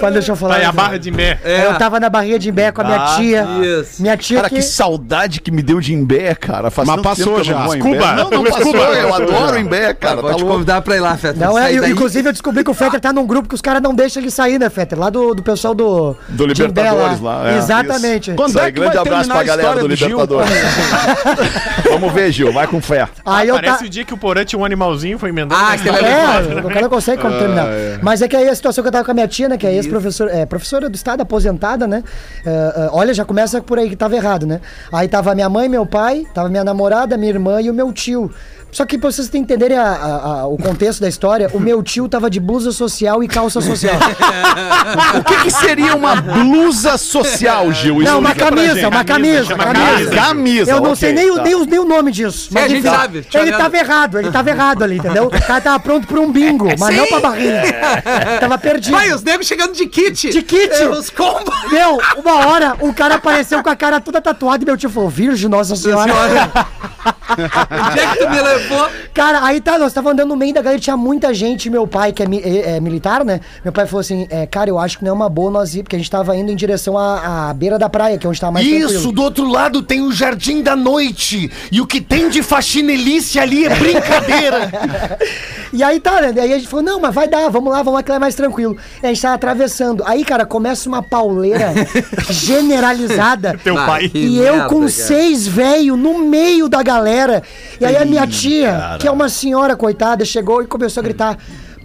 [0.00, 0.59] Mas deixa eu falar.
[0.60, 1.38] Vai a barra de mé.
[1.44, 1.66] É.
[1.66, 3.46] Eu tava na barriga de Imbé com a minha Ah, tia.
[3.80, 4.00] isso.
[4.02, 4.56] Minha tia Cara, que...
[4.56, 6.70] que saudade que me deu de Imbé, cara.
[6.70, 7.64] Faz Mas tanto passou tempo que eu não já.
[7.64, 7.90] vou a Imbé.
[7.90, 8.12] Desculpa.
[8.14, 8.76] Não, não passou.
[8.76, 10.20] Eu adoro Imbé, cara.
[10.20, 10.52] Vou Tá te louco.
[10.54, 11.38] convidar pra ir lá, Feta.
[11.44, 11.92] Não, é, Sai eu- daí.
[11.92, 14.30] inclusive eu descobri que o Fetter tá num grupo que os caras não deixam ele
[14.30, 14.98] sair, né, Fetter?
[14.98, 16.16] Lá do, do pessoal do...
[16.28, 17.50] Do de Imbé Libertadores lá.
[17.50, 18.30] é, Exatamente.
[18.30, 18.36] isso.
[18.36, 20.08] Quando Isso é que grande vai abraço terminar pra a galera do história do Gil?
[20.08, 21.84] Libertadores.
[21.90, 22.52] Vamos ver, Gil.
[22.52, 23.08] Vai com fé.
[23.24, 23.84] Aí eu Parece tá...
[23.84, 25.54] o dia que o Porã tinha um animalzinho, foi emendando.
[25.54, 26.06] Ah, na aquele história.
[26.08, 27.66] É, o cara não consegue como terminar.
[28.02, 29.56] Mas é que aí a situação que eu tava com a minha tia, né?
[29.56, 32.02] Que é ex-professora, é, professora do estado, aposentada, né?
[32.44, 34.60] é, é, olha, já começa por aí que tava errado, né?
[34.92, 38.30] Aí tava minha mãe, meu pai, tava minha namorada, minha irmã e o meu tio.
[38.72, 42.08] Só que pra vocês entenderem a- a- a- o contexto da história, o meu tio
[42.08, 43.96] tava de blusa social e calça social.
[45.18, 47.98] O que, que seria uma blusa social, Gil?
[48.00, 49.56] Não, uma camisa, uma camisa, camisa.
[49.56, 50.10] camisa.
[50.10, 51.42] Camisa, Eu não ok, sei nem, o- tá.
[51.42, 52.50] nem, o- nem o nome disso.
[52.56, 55.24] a gente enfim, sabe, Ele tava errado, ele tava errado ali, entendeu?
[55.26, 57.62] O cara tava pronto pra um bingo, mas não pra barrinha.
[58.40, 58.92] Tava perdido.
[58.92, 60.29] Vai, os negros chegando de kit.
[60.30, 60.72] De kit.
[60.72, 61.54] É, os combos.
[61.70, 65.08] Meu, uma hora o cara apareceu com a cara toda tatuada e meu tio falou,
[65.08, 66.12] Virgem Nossa Senhora.
[66.12, 68.88] Onde é que tu me levou?
[69.14, 72.12] Cara, aí tá, nós tava andando no meio da galera, tinha muita gente, meu pai,
[72.12, 73.40] que é, mi- é- é militar, né?
[73.64, 75.82] Meu pai falou assim, é, cara, eu acho que não é uma boa nós ir,
[75.82, 78.40] porque a gente tava indo em direção à, à beira da praia, que é onde
[78.40, 79.12] tava mais Isso, tranquilo.
[79.12, 81.50] do outro lado tem o Jardim da Noite.
[81.70, 84.70] E o que tem de faxinelice ali é brincadeira.
[85.72, 86.34] E aí tá, né?
[86.42, 88.18] Aí a gente falou, não, mas vai dar, vamos lá, vamos lá que lá é
[88.18, 88.76] mais tranquilo.
[89.00, 90.02] E a gente tava atravessando.
[90.04, 91.72] Aí, cara, começa uma pauleira
[92.30, 93.58] generalizada.
[93.62, 94.08] Teu pai.
[94.08, 94.90] que E eu merda, com cara.
[94.90, 97.42] seis velho no meio da galera.
[97.80, 101.38] E aí a minha tia, que é uma senhora coitada, chegou e começou a gritar: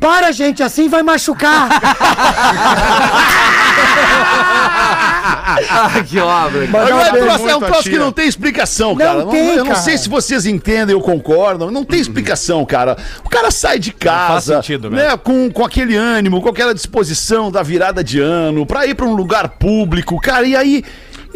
[0.05, 1.67] Para, gente, assim vai machucar.
[5.69, 6.67] Ah, que obra.
[6.69, 9.25] Mas Agora, é um troço, é um troço que não tem explicação, Não cara.
[9.25, 9.79] tem, eu não cara.
[9.83, 11.71] sei se vocês entendem ou concordam.
[11.71, 12.97] Não tem explicação, cara.
[13.23, 17.63] O cara sai de casa, sentido, né, com, com aquele ânimo, com aquela disposição da
[17.63, 20.83] virada de ano, pra ir pra um lugar público, cara, e aí.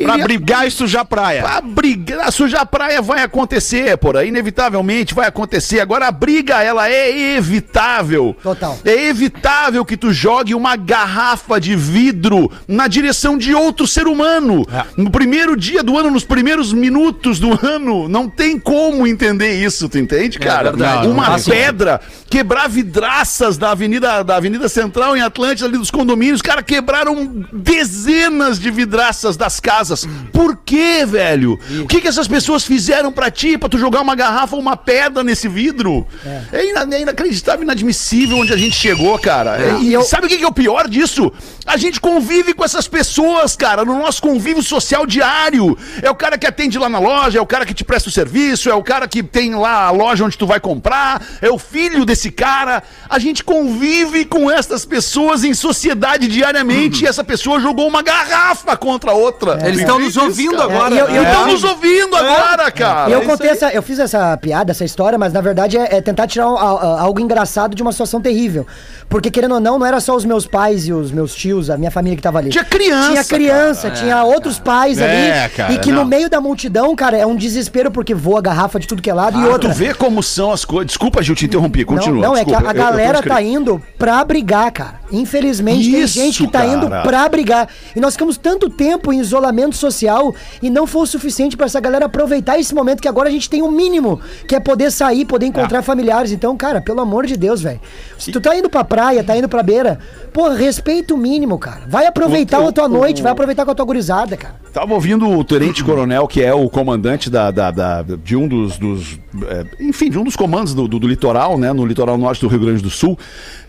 [0.04, 1.43] Pra ele- brigar e sujar a praia.
[1.45, 5.80] A briga, sujar a praia vai acontecer, por aí, inevitavelmente vai acontecer.
[5.80, 8.36] Agora a briga, ela é evitável.
[8.41, 8.78] Total.
[8.86, 14.66] É evitável que tu jogue uma garrafa de vidro na direção de outro ser humano.
[14.95, 19.88] No primeiro dia do ano, nos primeiros minutos do ano, não tem como entender isso,
[19.89, 20.72] tu entende, cara?
[20.72, 21.54] verdade, não uma sentido.
[21.54, 27.45] pedra, quebrar vidraças da Avenida, da Avenida Central em Atlântida, ali dos condomínios, cara, quebraram
[27.52, 29.88] dezenas de vidraças das casas.
[30.31, 31.59] Por quê, velho?
[31.81, 34.75] O que, que essas pessoas fizeram pra ti, pra tu jogar uma garrafa ou uma
[34.77, 36.05] pedra nesse vidro?
[36.51, 39.57] É, ina- é inacreditável, inadmissível onde a gente chegou, cara.
[39.79, 41.31] E, E eu- sabe o que, que é o pior disso?
[41.65, 45.77] A gente convive com essas pessoas, cara, no nosso convívio social diário.
[46.01, 48.11] É o cara que atende lá na loja, é o cara que te presta o
[48.11, 51.57] serviço, é o cara que tem lá a loja onde tu vai comprar, é o
[51.59, 52.81] filho desse cara.
[53.09, 58.75] A gente convive com essas pessoas em sociedade diariamente e essa pessoa jogou uma garrafa
[58.77, 59.59] contra a outra.
[59.67, 60.95] Eles estão nos ouvindo agora.
[60.95, 63.09] É, e Estão nos ouvindo agora, cara.
[63.09, 66.01] E eu contei essa, eu fiz essa piada, essa história, mas na verdade é, é
[66.01, 68.65] tentar tirar algo engraçado de uma situação terrível.
[69.07, 71.77] Porque, querendo ou não, não era só os meus pais e os meus tios, a
[71.77, 72.49] minha família que tava ali.
[72.51, 75.49] Tinha criança, Tinha criança, tinha outros pais É, ali.
[75.55, 76.03] cara, e que não.
[76.03, 79.13] no meio da multidão, cara, é um desespero porque voa garrafa de tudo que é
[79.13, 79.69] lado e Ah, outra.
[79.69, 80.88] tu vê como são as coisas.
[80.88, 81.80] Desculpa, Gil, te interrompi.
[81.80, 82.21] Não, Continua.
[82.23, 84.99] não, é que a, desculpa, a eu- eu galera tá indo pra brigar, cara.
[85.11, 86.71] Infelizmente, tem Isso, gente que tá cara.
[86.71, 87.67] indo pra brigar.
[87.95, 91.80] E nós ficamos tanto tempo em isolamento social e não foi o suficiente pra essa
[91.80, 95.26] galera aproveitar esse momento que agora a gente tem o mínimo, que é poder sair,
[95.26, 95.49] poder É.
[95.49, 96.32] encontrar familiares.
[96.32, 97.80] Então, cara, pelo amor de Deus, velho.
[98.17, 99.99] Se tu tá indo pra praia, tá indo pra beira,
[100.34, 101.82] pô, respeita o mínimo, cara.
[101.88, 104.55] Vai aproveitar O- a tua o- noite, o- vai aproveitar com a tua gurizada, cara.
[104.74, 108.78] Tava ouvindo o Tenente Coronel, que é o comandante da, da- da- de um dos.
[108.78, 111.74] dos, é, enfim, de um dos comandos do, do- do litoral, né?
[111.74, 113.17] No litoral norte do Rio Grande do Sul.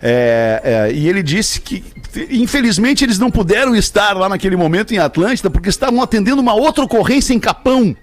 [0.01, 1.83] É, é, e ele disse que,
[2.29, 6.83] infelizmente, eles não puderam estar lá naquele momento em Atlântida, porque estavam atendendo uma outra
[6.83, 7.95] ocorrência em Capão.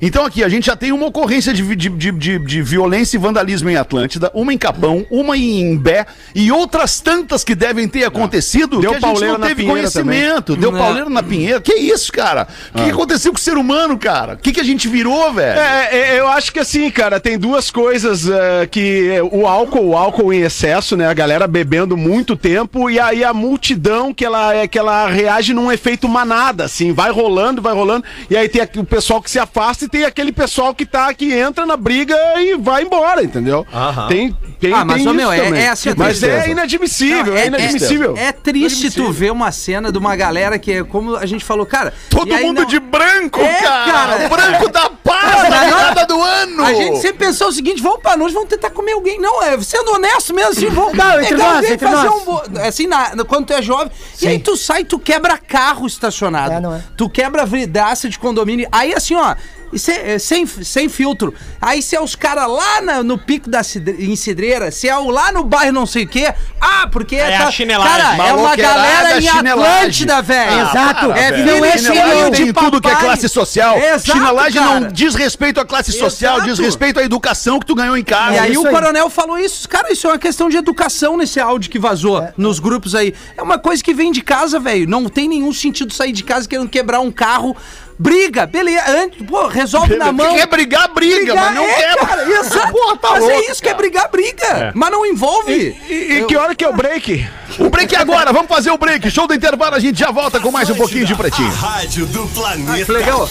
[0.00, 3.20] Então, aqui, a gente já tem uma ocorrência de, de, de, de- de violência e
[3.20, 8.04] vandalismo em Atlântida, uma em Capão, uma em Imbé e outras tantas que devem ter
[8.04, 10.18] acontecido Deu que a gente pauleira não na teve Pinheira também.
[10.20, 10.56] conhecimento.
[10.56, 10.78] Deu Não.
[10.78, 11.60] pauleira na Pinheira.
[11.60, 12.46] Que isso, cara?
[12.74, 14.34] O que, que aconteceu com o ser humano, cara?
[14.34, 15.58] O que, que a gente virou, velho?
[15.58, 19.88] É, é, eu acho que assim, cara, tem duas coisas é, que é, o álcool,
[19.88, 21.06] o álcool em excesso, né?
[21.08, 25.54] A galera bebendo muito tempo e aí a multidão que ela, é, que ela reage
[25.54, 29.38] num efeito manada, assim, vai rolando, vai rolando, e aí tem o pessoal que se
[29.38, 33.64] afasta e tem aquele pessoal que tá, que entra na briga e vai embora, entendeu?
[34.08, 35.62] Tem, tem, Ah, mas, tem meu, é- também.
[35.62, 38.14] é assim, a Mas é inadmissível, Não, é, inadmissível.
[38.16, 41.64] É, triste tu ver uma cena de uma galera que, é como a gente falou,
[41.64, 41.94] cara.
[42.10, 43.92] Todo mundo não- de branco, É, cara.
[43.92, 44.26] cara.
[44.26, 45.66] O branco da paz Não, na não.
[45.66, 46.64] virada do ano.
[46.64, 49.20] A gente sempre pensou o seguinte: vamos pra noite, vamos tentar comer alguém.
[49.20, 52.22] Não, é sendo honesto mesmo, assim, vamos Não, entre pegar nós, alguém, entre fazer nós.
[52.22, 52.24] um.
[52.24, 53.92] bo- Assim, na, na- quando tu é jovem.
[54.20, 56.54] E aí tu sai, tu quebra carro estacionado.
[56.54, 56.82] É, não é?
[56.96, 58.66] Tu quebra vidraça de condomínio.
[58.72, 59.36] Aí assim, ó.
[59.74, 61.34] E se- é, sem, sem filtro.
[61.60, 64.96] Aí se é os caras lá na- no pico da cidre- em Cidreira, se é
[64.96, 66.32] o lá no bairro não sei o quê.
[66.60, 67.96] Ah, porque É tá- a chinelagem.
[68.00, 69.74] Cara, é uma galera em chinelagem.
[69.74, 70.60] Atlântida, velho.
[70.60, 71.12] Exato.
[71.12, 71.36] É velho.
[71.48, 73.04] filho, é Chinelagem de tudo que é papai.
[73.06, 73.76] classe social.
[73.78, 74.80] Exato, Chinelagem cara.
[74.80, 76.50] não diz respeito à classe social, Exato.
[76.50, 78.34] diz respeito à educação que tu ganhou em casa.
[78.34, 78.72] E aí isso o aí.
[78.72, 79.68] coronel falou isso.
[79.68, 83.14] Cara, isso é uma questão de educação nesse áudio que vazou nos grupos aí.
[83.36, 84.88] É uma coisa que vem de casa, velho.
[84.88, 87.56] Não tem nenhum sentido sair de casa querendo quebrar um carro.
[87.98, 88.84] Briga, beleza.
[88.88, 90.34] Antes, pô, resolve na mão.
[90.34, 91.96] Quer brigar, briga, mas não é, quer.
[91.96, 92.72] cara, exato.
[92.74, 94.72] Porra, tá mas louco, é isso, quer brigar, briga.
[94.74, 95.76] Mas não envolve.
[95.88, 97.28] E, e que hora que é o break?
[97.58, 99.08] O break é agora, vamos fazer o break.
[99.10, 101.52] Show do intervalo, a gente já volta com mais um pouquinho de pretinho.
[101.52, 102.92] Rádio do Planeta.
[102.92, 103.28] Legal.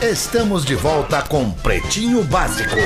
[0.00, 2.76] Estamos de volta com Pretinho Básico.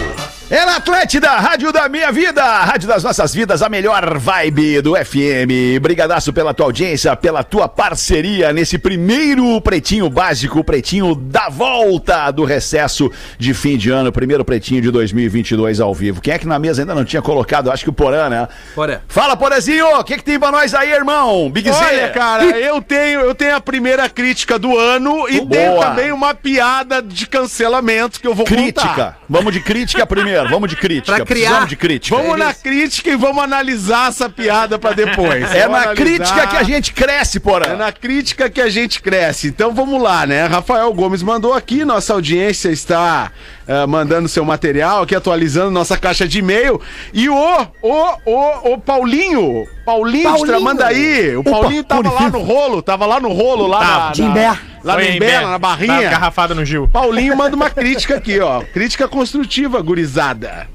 [0.50, 4.96] É na Atlântida, Rádio da Minha Vida, Rádio das Nossas Vidas, a melhor vibe do
[4.96, 5.78] FM.
[5.80, 12.44] Brigadaço pela tua audiência, pela tua parceria nesse primeiro Pretinho Básico, Pretinho da volta do
[12.44, 16.20] recesso de fim de ano, primeiro Pretinho de 2022 ao vivo.
[16.20, 17.70] Quem é que na mesa ainda não tinha colocado?
[17.70, 18.48] Acho que o Porã, né?
[18.74, 18.98] Porã.
[19.06, 21.48] Fala, Porazinho, o que, que tem pra nós aí, irmão?
[21.48, 21.78] Big Z.
[21.78, 25.48] Olha, cara, eu tenho, eu tenho a primeira crítica do ano e Boa.
[25.48, 28.62] tenho também uma piada de cancelamento que eu vou contar.
[28.64, 29.16] Crítica.
[29.28, 31.16] Vamos de crítica primeiro, vamos de crítica.
[31.16, 31.40] Pra criar.
[31.40, 32.16] Precisamos de crítica.
[32.16, 35.42] Vamos na crítica e vamos analisar essa piada pra depois.
[35.52, 35.94] É Vamos na analisar.
[35.94, 37.72] crítica que a gente cresce, Porã.
[37.72, 39.48] É na crítica que a gente cresce.
[39.48, 40.46] Então vamos lá, né?
[40.46, 43.30] Rafael Gomes mandou aqui, nossa audiência está
[43.66, 46.80] eh, mandando seu material aqui, atualizando nossa caixa de e-mail.
[47.12, 47.34] E o,
[47.82, 50.46] o, o, o Paulinho, Paulinho, de Paulinho.
[50.46, 54.04] Tramandaí, o Paulinho tava lá no rolo, tava lá no rolo, lá Tava.
[54.06, 54.46] na, De Imbé.
[54.84, 55.34] lá no Foi Imbé, Bé.
[55.36, 56.06] na Tava barrinha.
[56.06, 56.86] engarrafada no Gil.
[56.88, 58.60] Paulinho manda uma crítica aqui, ó.
[58.62, 60.68] Crítica construtiva, gurizada.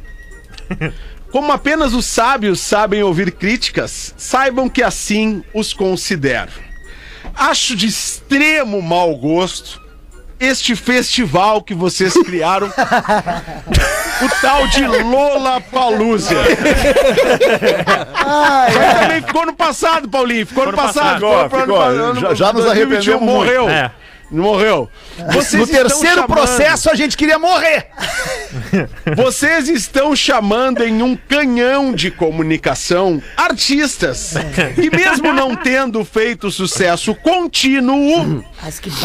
[1.31, 6.51] Como apenas os sábios sabem ouvir críticas, saibam que assim os considero.
[7.35, 9.81] Acho de extremo mau gosto
[10.39, 16.35] este festival que vocês criaram, o tal de Lola Palusa.
[18.99, 20.45] também ficou no passado, Paulinho.
[20.45, 21.21] Ficou, no no passado.
[21.21, 21.49] passado.
[21.49, 22.29] Ficou, ano- ficou.
[22.29, 23.35] Já- já nos 2021, arrependemos muito.
[23.35, 23.69] Morreu.
[23.69, 23.91] É.
[24.41, 24.89] Morreu.
[25.31, 27.87] Vocês No terceiro chamando- processo a gente queria morrer.
[29.15, 34.33] Vocês estão chamando em um canhão de comunicação artistas
[34.75, 38.43] que, mesmo não tendo feito sucesso contínuo,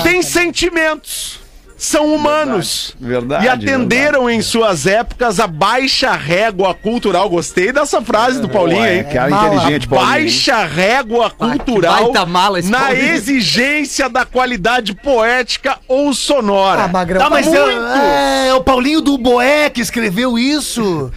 [0.03, 0.23] têm baita.
[0.23, 1.40] sentimentos.
[1.83, 2.95] São humanos.
[3.01, 7.27] Verdade, E atenderam em suas épocas a baixa régua cultural.
[7.31, 9.05] Gostei dessa frase do Paulinho, Ué, hein?
[9.11, 9.55] cara Mala.
[9.55, 10.11] inteligente, Paulinho.
[10.13, 13.15] Baixa régua cultural baita mala esse na Paulinho.
[13.15, 16.83] exigência da qualidade poética ou sonora.
[16.85, 17.19] Ah, Magrão.
[17.23, 17.59] Tá, mas Muito.
[17.59, 21.11] é, é o Paulinho do Boé que escreveu isso.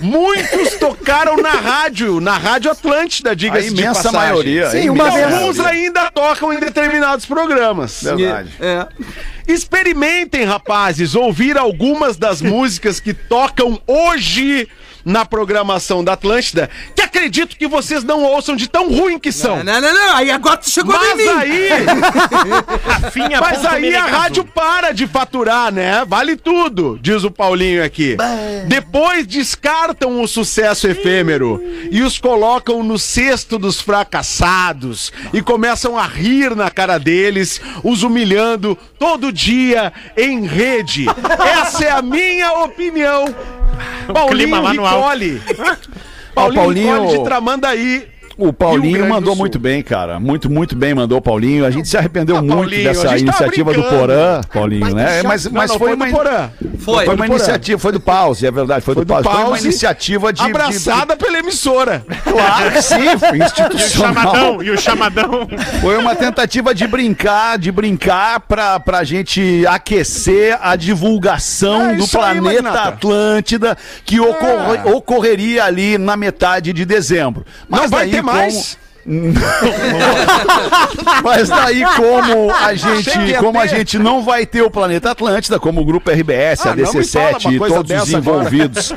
[0.00, 4.18] Muitos tocaram na rádio, na Rádio Atlântida, diga-se de imensa passagem.
[4.18, 4.70] maioria.
[4.70, 5.34] Sim, a uma E imensa vez.
[5.34, 5.82] alguns maioria.
[5.84, 8.00] ainda tocam em determinados programas.
[8.02, 8.48] Verdade.
[8.58, 8.86] É.
[9.46, 14.68] Experimentem, rapazes, ouvir algumas das músicas que tocam hoje
[15.06, 19.62] na programação da Atlântida, que acredito que vocês não ouçam de tão ruim que são.
[19.62, 20.16] Não, não, não.
[20.16, 21.28] Aí agora tu chegou em Mas mim.
[21.28, 21.68] aí,
[22.84, 26.04] Rafinha mas aí a rádio para de faturar, né?
[26.04, 28.16] Vale tudo, diz o Paulinho aqui.
[28.66, 36.04] Depois descartam o sucesso efêmero e os colocam no cesto dos fracassados e começam a
[36.04, 41.06] rir na cara deles, os humilhando todo dia em rede.
[41.60, 43.26] Essa é a minha opinião.
[44.12, 44.70] Paulinho clima alto.
[44.70, 45.42] Ricoli.
[46.34, 48.08] Paulinho, Paulinho- de Tramandaí.
[48.38, 50.20] O Paulinho mandou muito bem, cara.
[50.20, 51.64] Muito, muito bem mandou o Paulinho.
[51.64, 53.82] A gente se arrependeu Ah, muito Paulinho, dessa iniciativa do.
[53.84, 55.22] Porã, Paulinho, né?
[55.22, 56.50] Mas, Não, mas não, foi, foi uma do Porã.
[56.78, 57.04] Foi.
[57.06, 59.28] Foi uma iniciativa, foi do Pause, é verdade, foi, do, do Pause.
[59.28, 60.42] Foi uma iniciativa de.
[60.42, 62.04] de- Abraçada pela emissora.
[62.24, 64.14] Claro que sim, foi E o institucional.
[64.14, 65.48] chamadão, e o chamadão.
[65.80, 72.02] Foi uma tentativa de brincar, de brincar pra, pra gente aquecer a divulgação É do
[72.02, 72.88] aí, planeta Magnata.
[72.88, 77.44] Atlântida que ocorre- ocorreria ali na metade de dezembro.
[77.68, 78.76] Não vai daí,
[79.06, 79.34] mais?
[81.22, 85.80] Mas daí como a gente, como a gente não vai ter o Planeta Atlântida, como
[85.80, 88.38] o grupo RBS, Ah, a não me fala DC7 uma e todos os dessa agora.
[88.38, 88.94] envolvidos,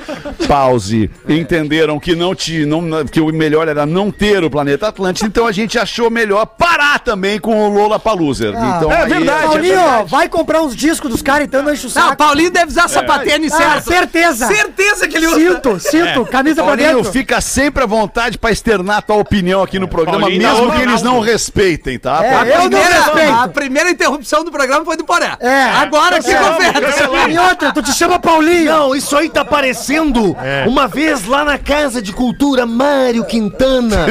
[0.47, 5.27] pause, entenderam que não te, não, que o melhor era não ter o Planeta Atlântida,
[5.27, 8.53] então a gente achou melhor parar também com o Lola Paluser.
[8.55, 9.43] Ah, então é verdade.
[9.47, 12.13] Paulinho, ó, vai comprar uns discos dos caras então não enche o Não, saco.
[12.13, 13.87] o Paulinho deve usar sapatênis Ah, certo.
[13.87, 14.47] certeza.
[14.47, 15.39] Certeza que ele usa.
[15.39, 17.11] Sinto, sinto, camisa pra Paulinho, dentro.
[17.11, 20.71] fica sempre à vontade pra externar a tua opinião aqui no programa, Paulinho dá mesmo
[20.71, 22.23] que eles não respeitem, tá?
[22.23, 23.33] É, A eu não primeira, respeito.
[23.33, 25.35] a primeira interrupção do programa foi do Poré.
[25.39, 25.63] É.
[25.63, 27.33] Agora que confere.
[27.33, 28.65] E outra, tu te chama Paulinho.
[28.71, 30.35] Não, isso aí tá parecendo
[30.67, 34.07] uma vez lá na Casa de Cultura Mário Quintana.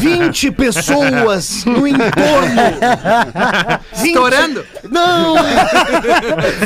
[0.00, 2.62] 20 pessoas no entorno.
[3.96, 4.64] 20 Estourando?
[4.90, 5.34] Não!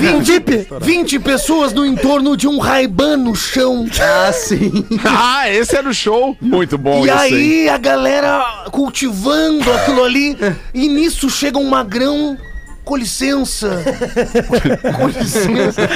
[0.01, 0.43] 20,
[0.81, 3.87] 20 pessoas no entorno de um Ray-Ban no chão.
[4.01, 4.85] Ah, sim.
[5.05, 6.37] Ah, esse era o show.
[6.41, 7.33] Muito bom E isso aí.
[7.35, 8.12] aí a galera
[8.71, 10.37] cultivando aquilo ali,
[10.75, 12.37] e nisso chega um magrão.
[12.85, 13.81] Com licença.
[14.99, 15.89] Com licença.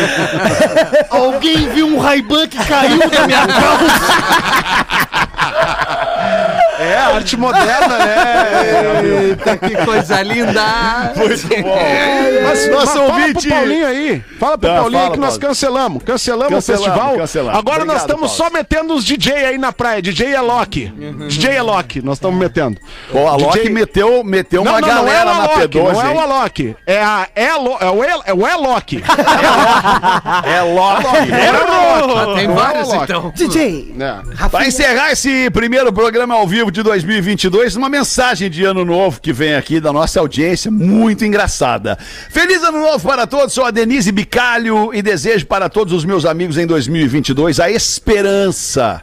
[1.11, 4.17] Alguém viu um Ray-Ban que caiu da minha calça?
[6.79, 9.27] É, arte moderna, né?
[9.29, 11.13] Eita, que coisa linda.
[11.17, 11.79] Muito bom.
[12.45, 14.25] Mas, Nosso mas fala ouvinte- pro Paulinho aí.
[14.39, 16.03] Fala pro Tá, Paulinho fala, aí que nós cancelamos.
[16.03, 17.17] Cancelamos, Cancelamos, o festival.
[17.17, 17.59] cancelamos.
[17.59, 18.51] Agora nós Obrigado, estamos Paulo.
[18.53, 20.03] só metendo os DJ aí na praia.
[20.03, 20.87] DJ é Loki.
[21.29, 22.79] DJ é Loki, nós estamos metendo.
[23.11, 25.61] Pô, a Loki DJ meteu, meteu uma não, não, não é galera o na Alok,
[25.69, 25.93] P12.
[25.93, 26.21] não é o?
[26.21, 26.77] Alok.
[26.87, 29.03] É a Elo, é o El, é o Elok.
[30.45, 32.37] É Loki.
[32.37, 33.05] Tem Não é vários, o Alok.
[33.05, 33.33] então.
[33.35, 33.95] DJ.
[33.99, 34.49] É.
[34.49, 39.33] Para encerrar esse primeiro programa ao vivo de 2022, uma mensagem de ano novo que
[39.33, 41.99] vem aqui da nossa audiência, muito engraçada.
[42.31, 46.25] Feliz ano novo para todos, sou a Denise Bicalho e desejo para todos os meus
[46.25, 49.03] amigos em 2022 a esperança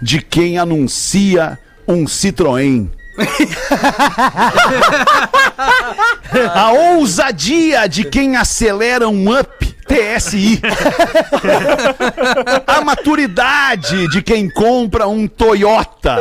[0.00, 2.88] de quem anuncia um Citroën.
[6.54, 10.60] a ousadia de quem acelera um up TSI.
[12.66, 16.18] A maturidade de quem compra um Toyota.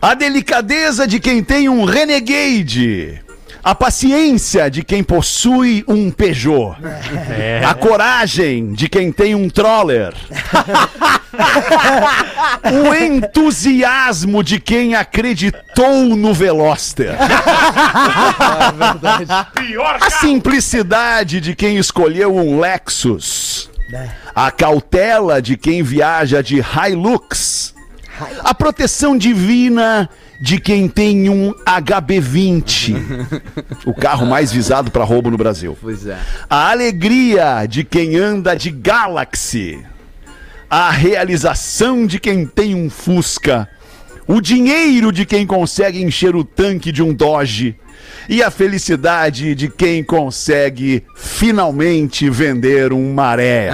[0.00, 3.20] A delicadeza de quem tem um Renegade.
[3.64, 6.74] A paciência de quem possui um Peugeot.
[7.64, 10.12] A coragem de quem tem um Troller.
[12.64, 17.16] o entusiasmo de quem acreditou no Veloster.
[20.00, 23.70] A simplicidade de quem escolheu um Lexus.
[24.34, 27.74] A cautela de quem viaja de Hilux.
[28.44, 30.08] A proteção divina
[30.40, 32.96] de quem tem um HB20,
[33.86, 35.76] o carro mais visado para roubo no Brasil.
[35.80, 36.18] Pois é.
[36.50, 39.80] A alegria de quem anda de Galaxy.
[40.68, 43.68] A realização de quem tem um Fusca.
[44.26, 47.76] O dinheiro de quem consegue encher o tanque de um Dodge.
[48.28, 53.70] E a felicidade de quem consegue finalmente vender um maré.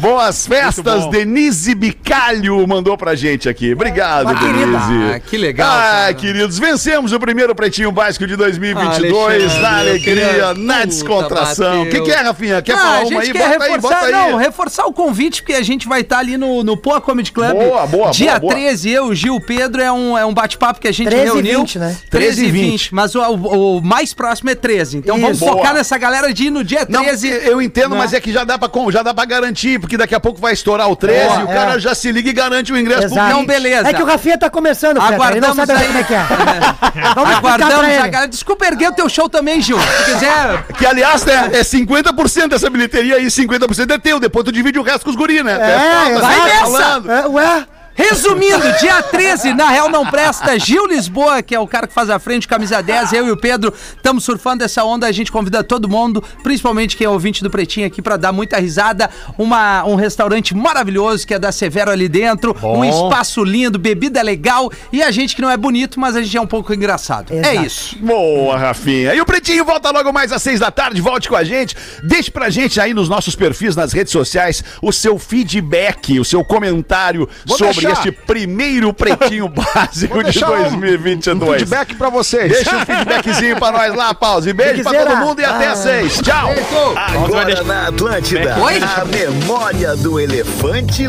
[0.00, 3.72] Boas festas, Denise Bicalho mandou pra gente aqui.
[3.72, 4.56] Obrigado, querida.
[4.78, 5.14] Denise.
[5.14, 6.14] Ah, que legal, Ah, cara.
[6.14, 11.82] queridos, vencemos o primeiro Pretinho Básico de 2022 Alexandre, na alegria, queria- na descontração.
[11.82, 12.62] O que, que é, Rafinha?
[12.62, 13.32] Quer Ah, falar uma aí?
[13.32, 14.12] quer Bota aí, reforçar, bota aí.
[14.12, 17.52] não, reforçar o convite, porque a gente vai estar ali no, no Poa Comedy Club.
[17.52, 18.52] Boa, boa, Dia boa, boa.
[18.54, 21.60] 13, eu, Gil, Pedro, é um, é um bate-papo que a gente 13 e reuniu.
[21.60, 21.96] 20, né?
[22.10, 22.94] 13 e 13 e 20.
[22.94, 24.98] Mas o, o- o mais próximo é 13.
[24.98, 25.46] Então vamos Isso.
[25.46, 25.74] focar Boa.
[25.74, 27.28] nessa galera de ir no dia Não, 13.
[27.28, 27.98] eu entendo, né?
[27.98, 30.52] mas é que já dá, pra, já dá pra garantir, porque daqui a pouco vai
[30.52, 31.78] estourar o 13 É, e o cara é.
[31.78, 33.28] já se liga e garante o ingresso pro Exato.
[33.28, 33.46] Então, 20.
[33.46, 33.88] beleza.
[33.88, 35.86] É que o Rafinha tá começando, Fred, ele não Aguardamos sabe aí.
[35.86, 36.26] como é que é.
[37.14, 38.26] Vamos explicar Aguardamos a galera.
[38.28, 39.78] Desculpa erguer o teu show também, Gil.
[39.78, 40.66] Se quiser.
[40.76, 44.18] Que, aliás, né, é 50% dessa bilheteria aí, 50% é teu.
[44.18, 45.52] Depois tu divide o resto com os guri, né?
[45.52, 46.60] É, foda, vai tá nessa.
[46.66, 47.12] falando.
[47.12, 47.66] É, ué,
[47.96, 52.10] Resumindo, dia 13, na Real Não Presta, Gil Lisboa, que é o cara que faz
[52.10, 55.64] a frente, camisa 10, eu e o Pedro estamos surfando essa onda, a gente convida
[55.64, 59.08] todo mundo, principalmente quem é ouvinte do Pretinho aqui, pra dar muita risada.
[59.38, 64.70] Uma, um restaurante maravilhoso que é da Severo ali dentro, um espaço lindo, bebida legal
[64.92, 67.32] e a gente que não é bonito, mas a gente é um pouco engraçado.
[67.32, 67.66] É Exato.
[67.66, 67.98] isso.
[67.98, 69.14] Boa, Rafinha.
[69.14, 71.00] E o Pretinho volta logo mais às seis da tarde.
[71.00, 71.74] Volte com a gente.
[72.02, 76.44] Deixe pra gente aí nos nossos perfis nas redes sociais o seu feedback, o seu
[76.44, 78.00] comentário Vou sobre deixar.
[78.08, 81.42] este primeiro Pretinho Básico de deixar um- 2022.
[81.50, 82.50] Um feedback pra vocês.
[82.52, 84.52] Deixa um feedbackzinho pra nós lá, pause.
[84.52, 86.20] Beijo pra todo mundo e até às seis.
[86.20, 86.50] Tchau.
[86.96, 88.80] Agora na Atlântida, Oi?
[88.82, 91.04] a memória do elefante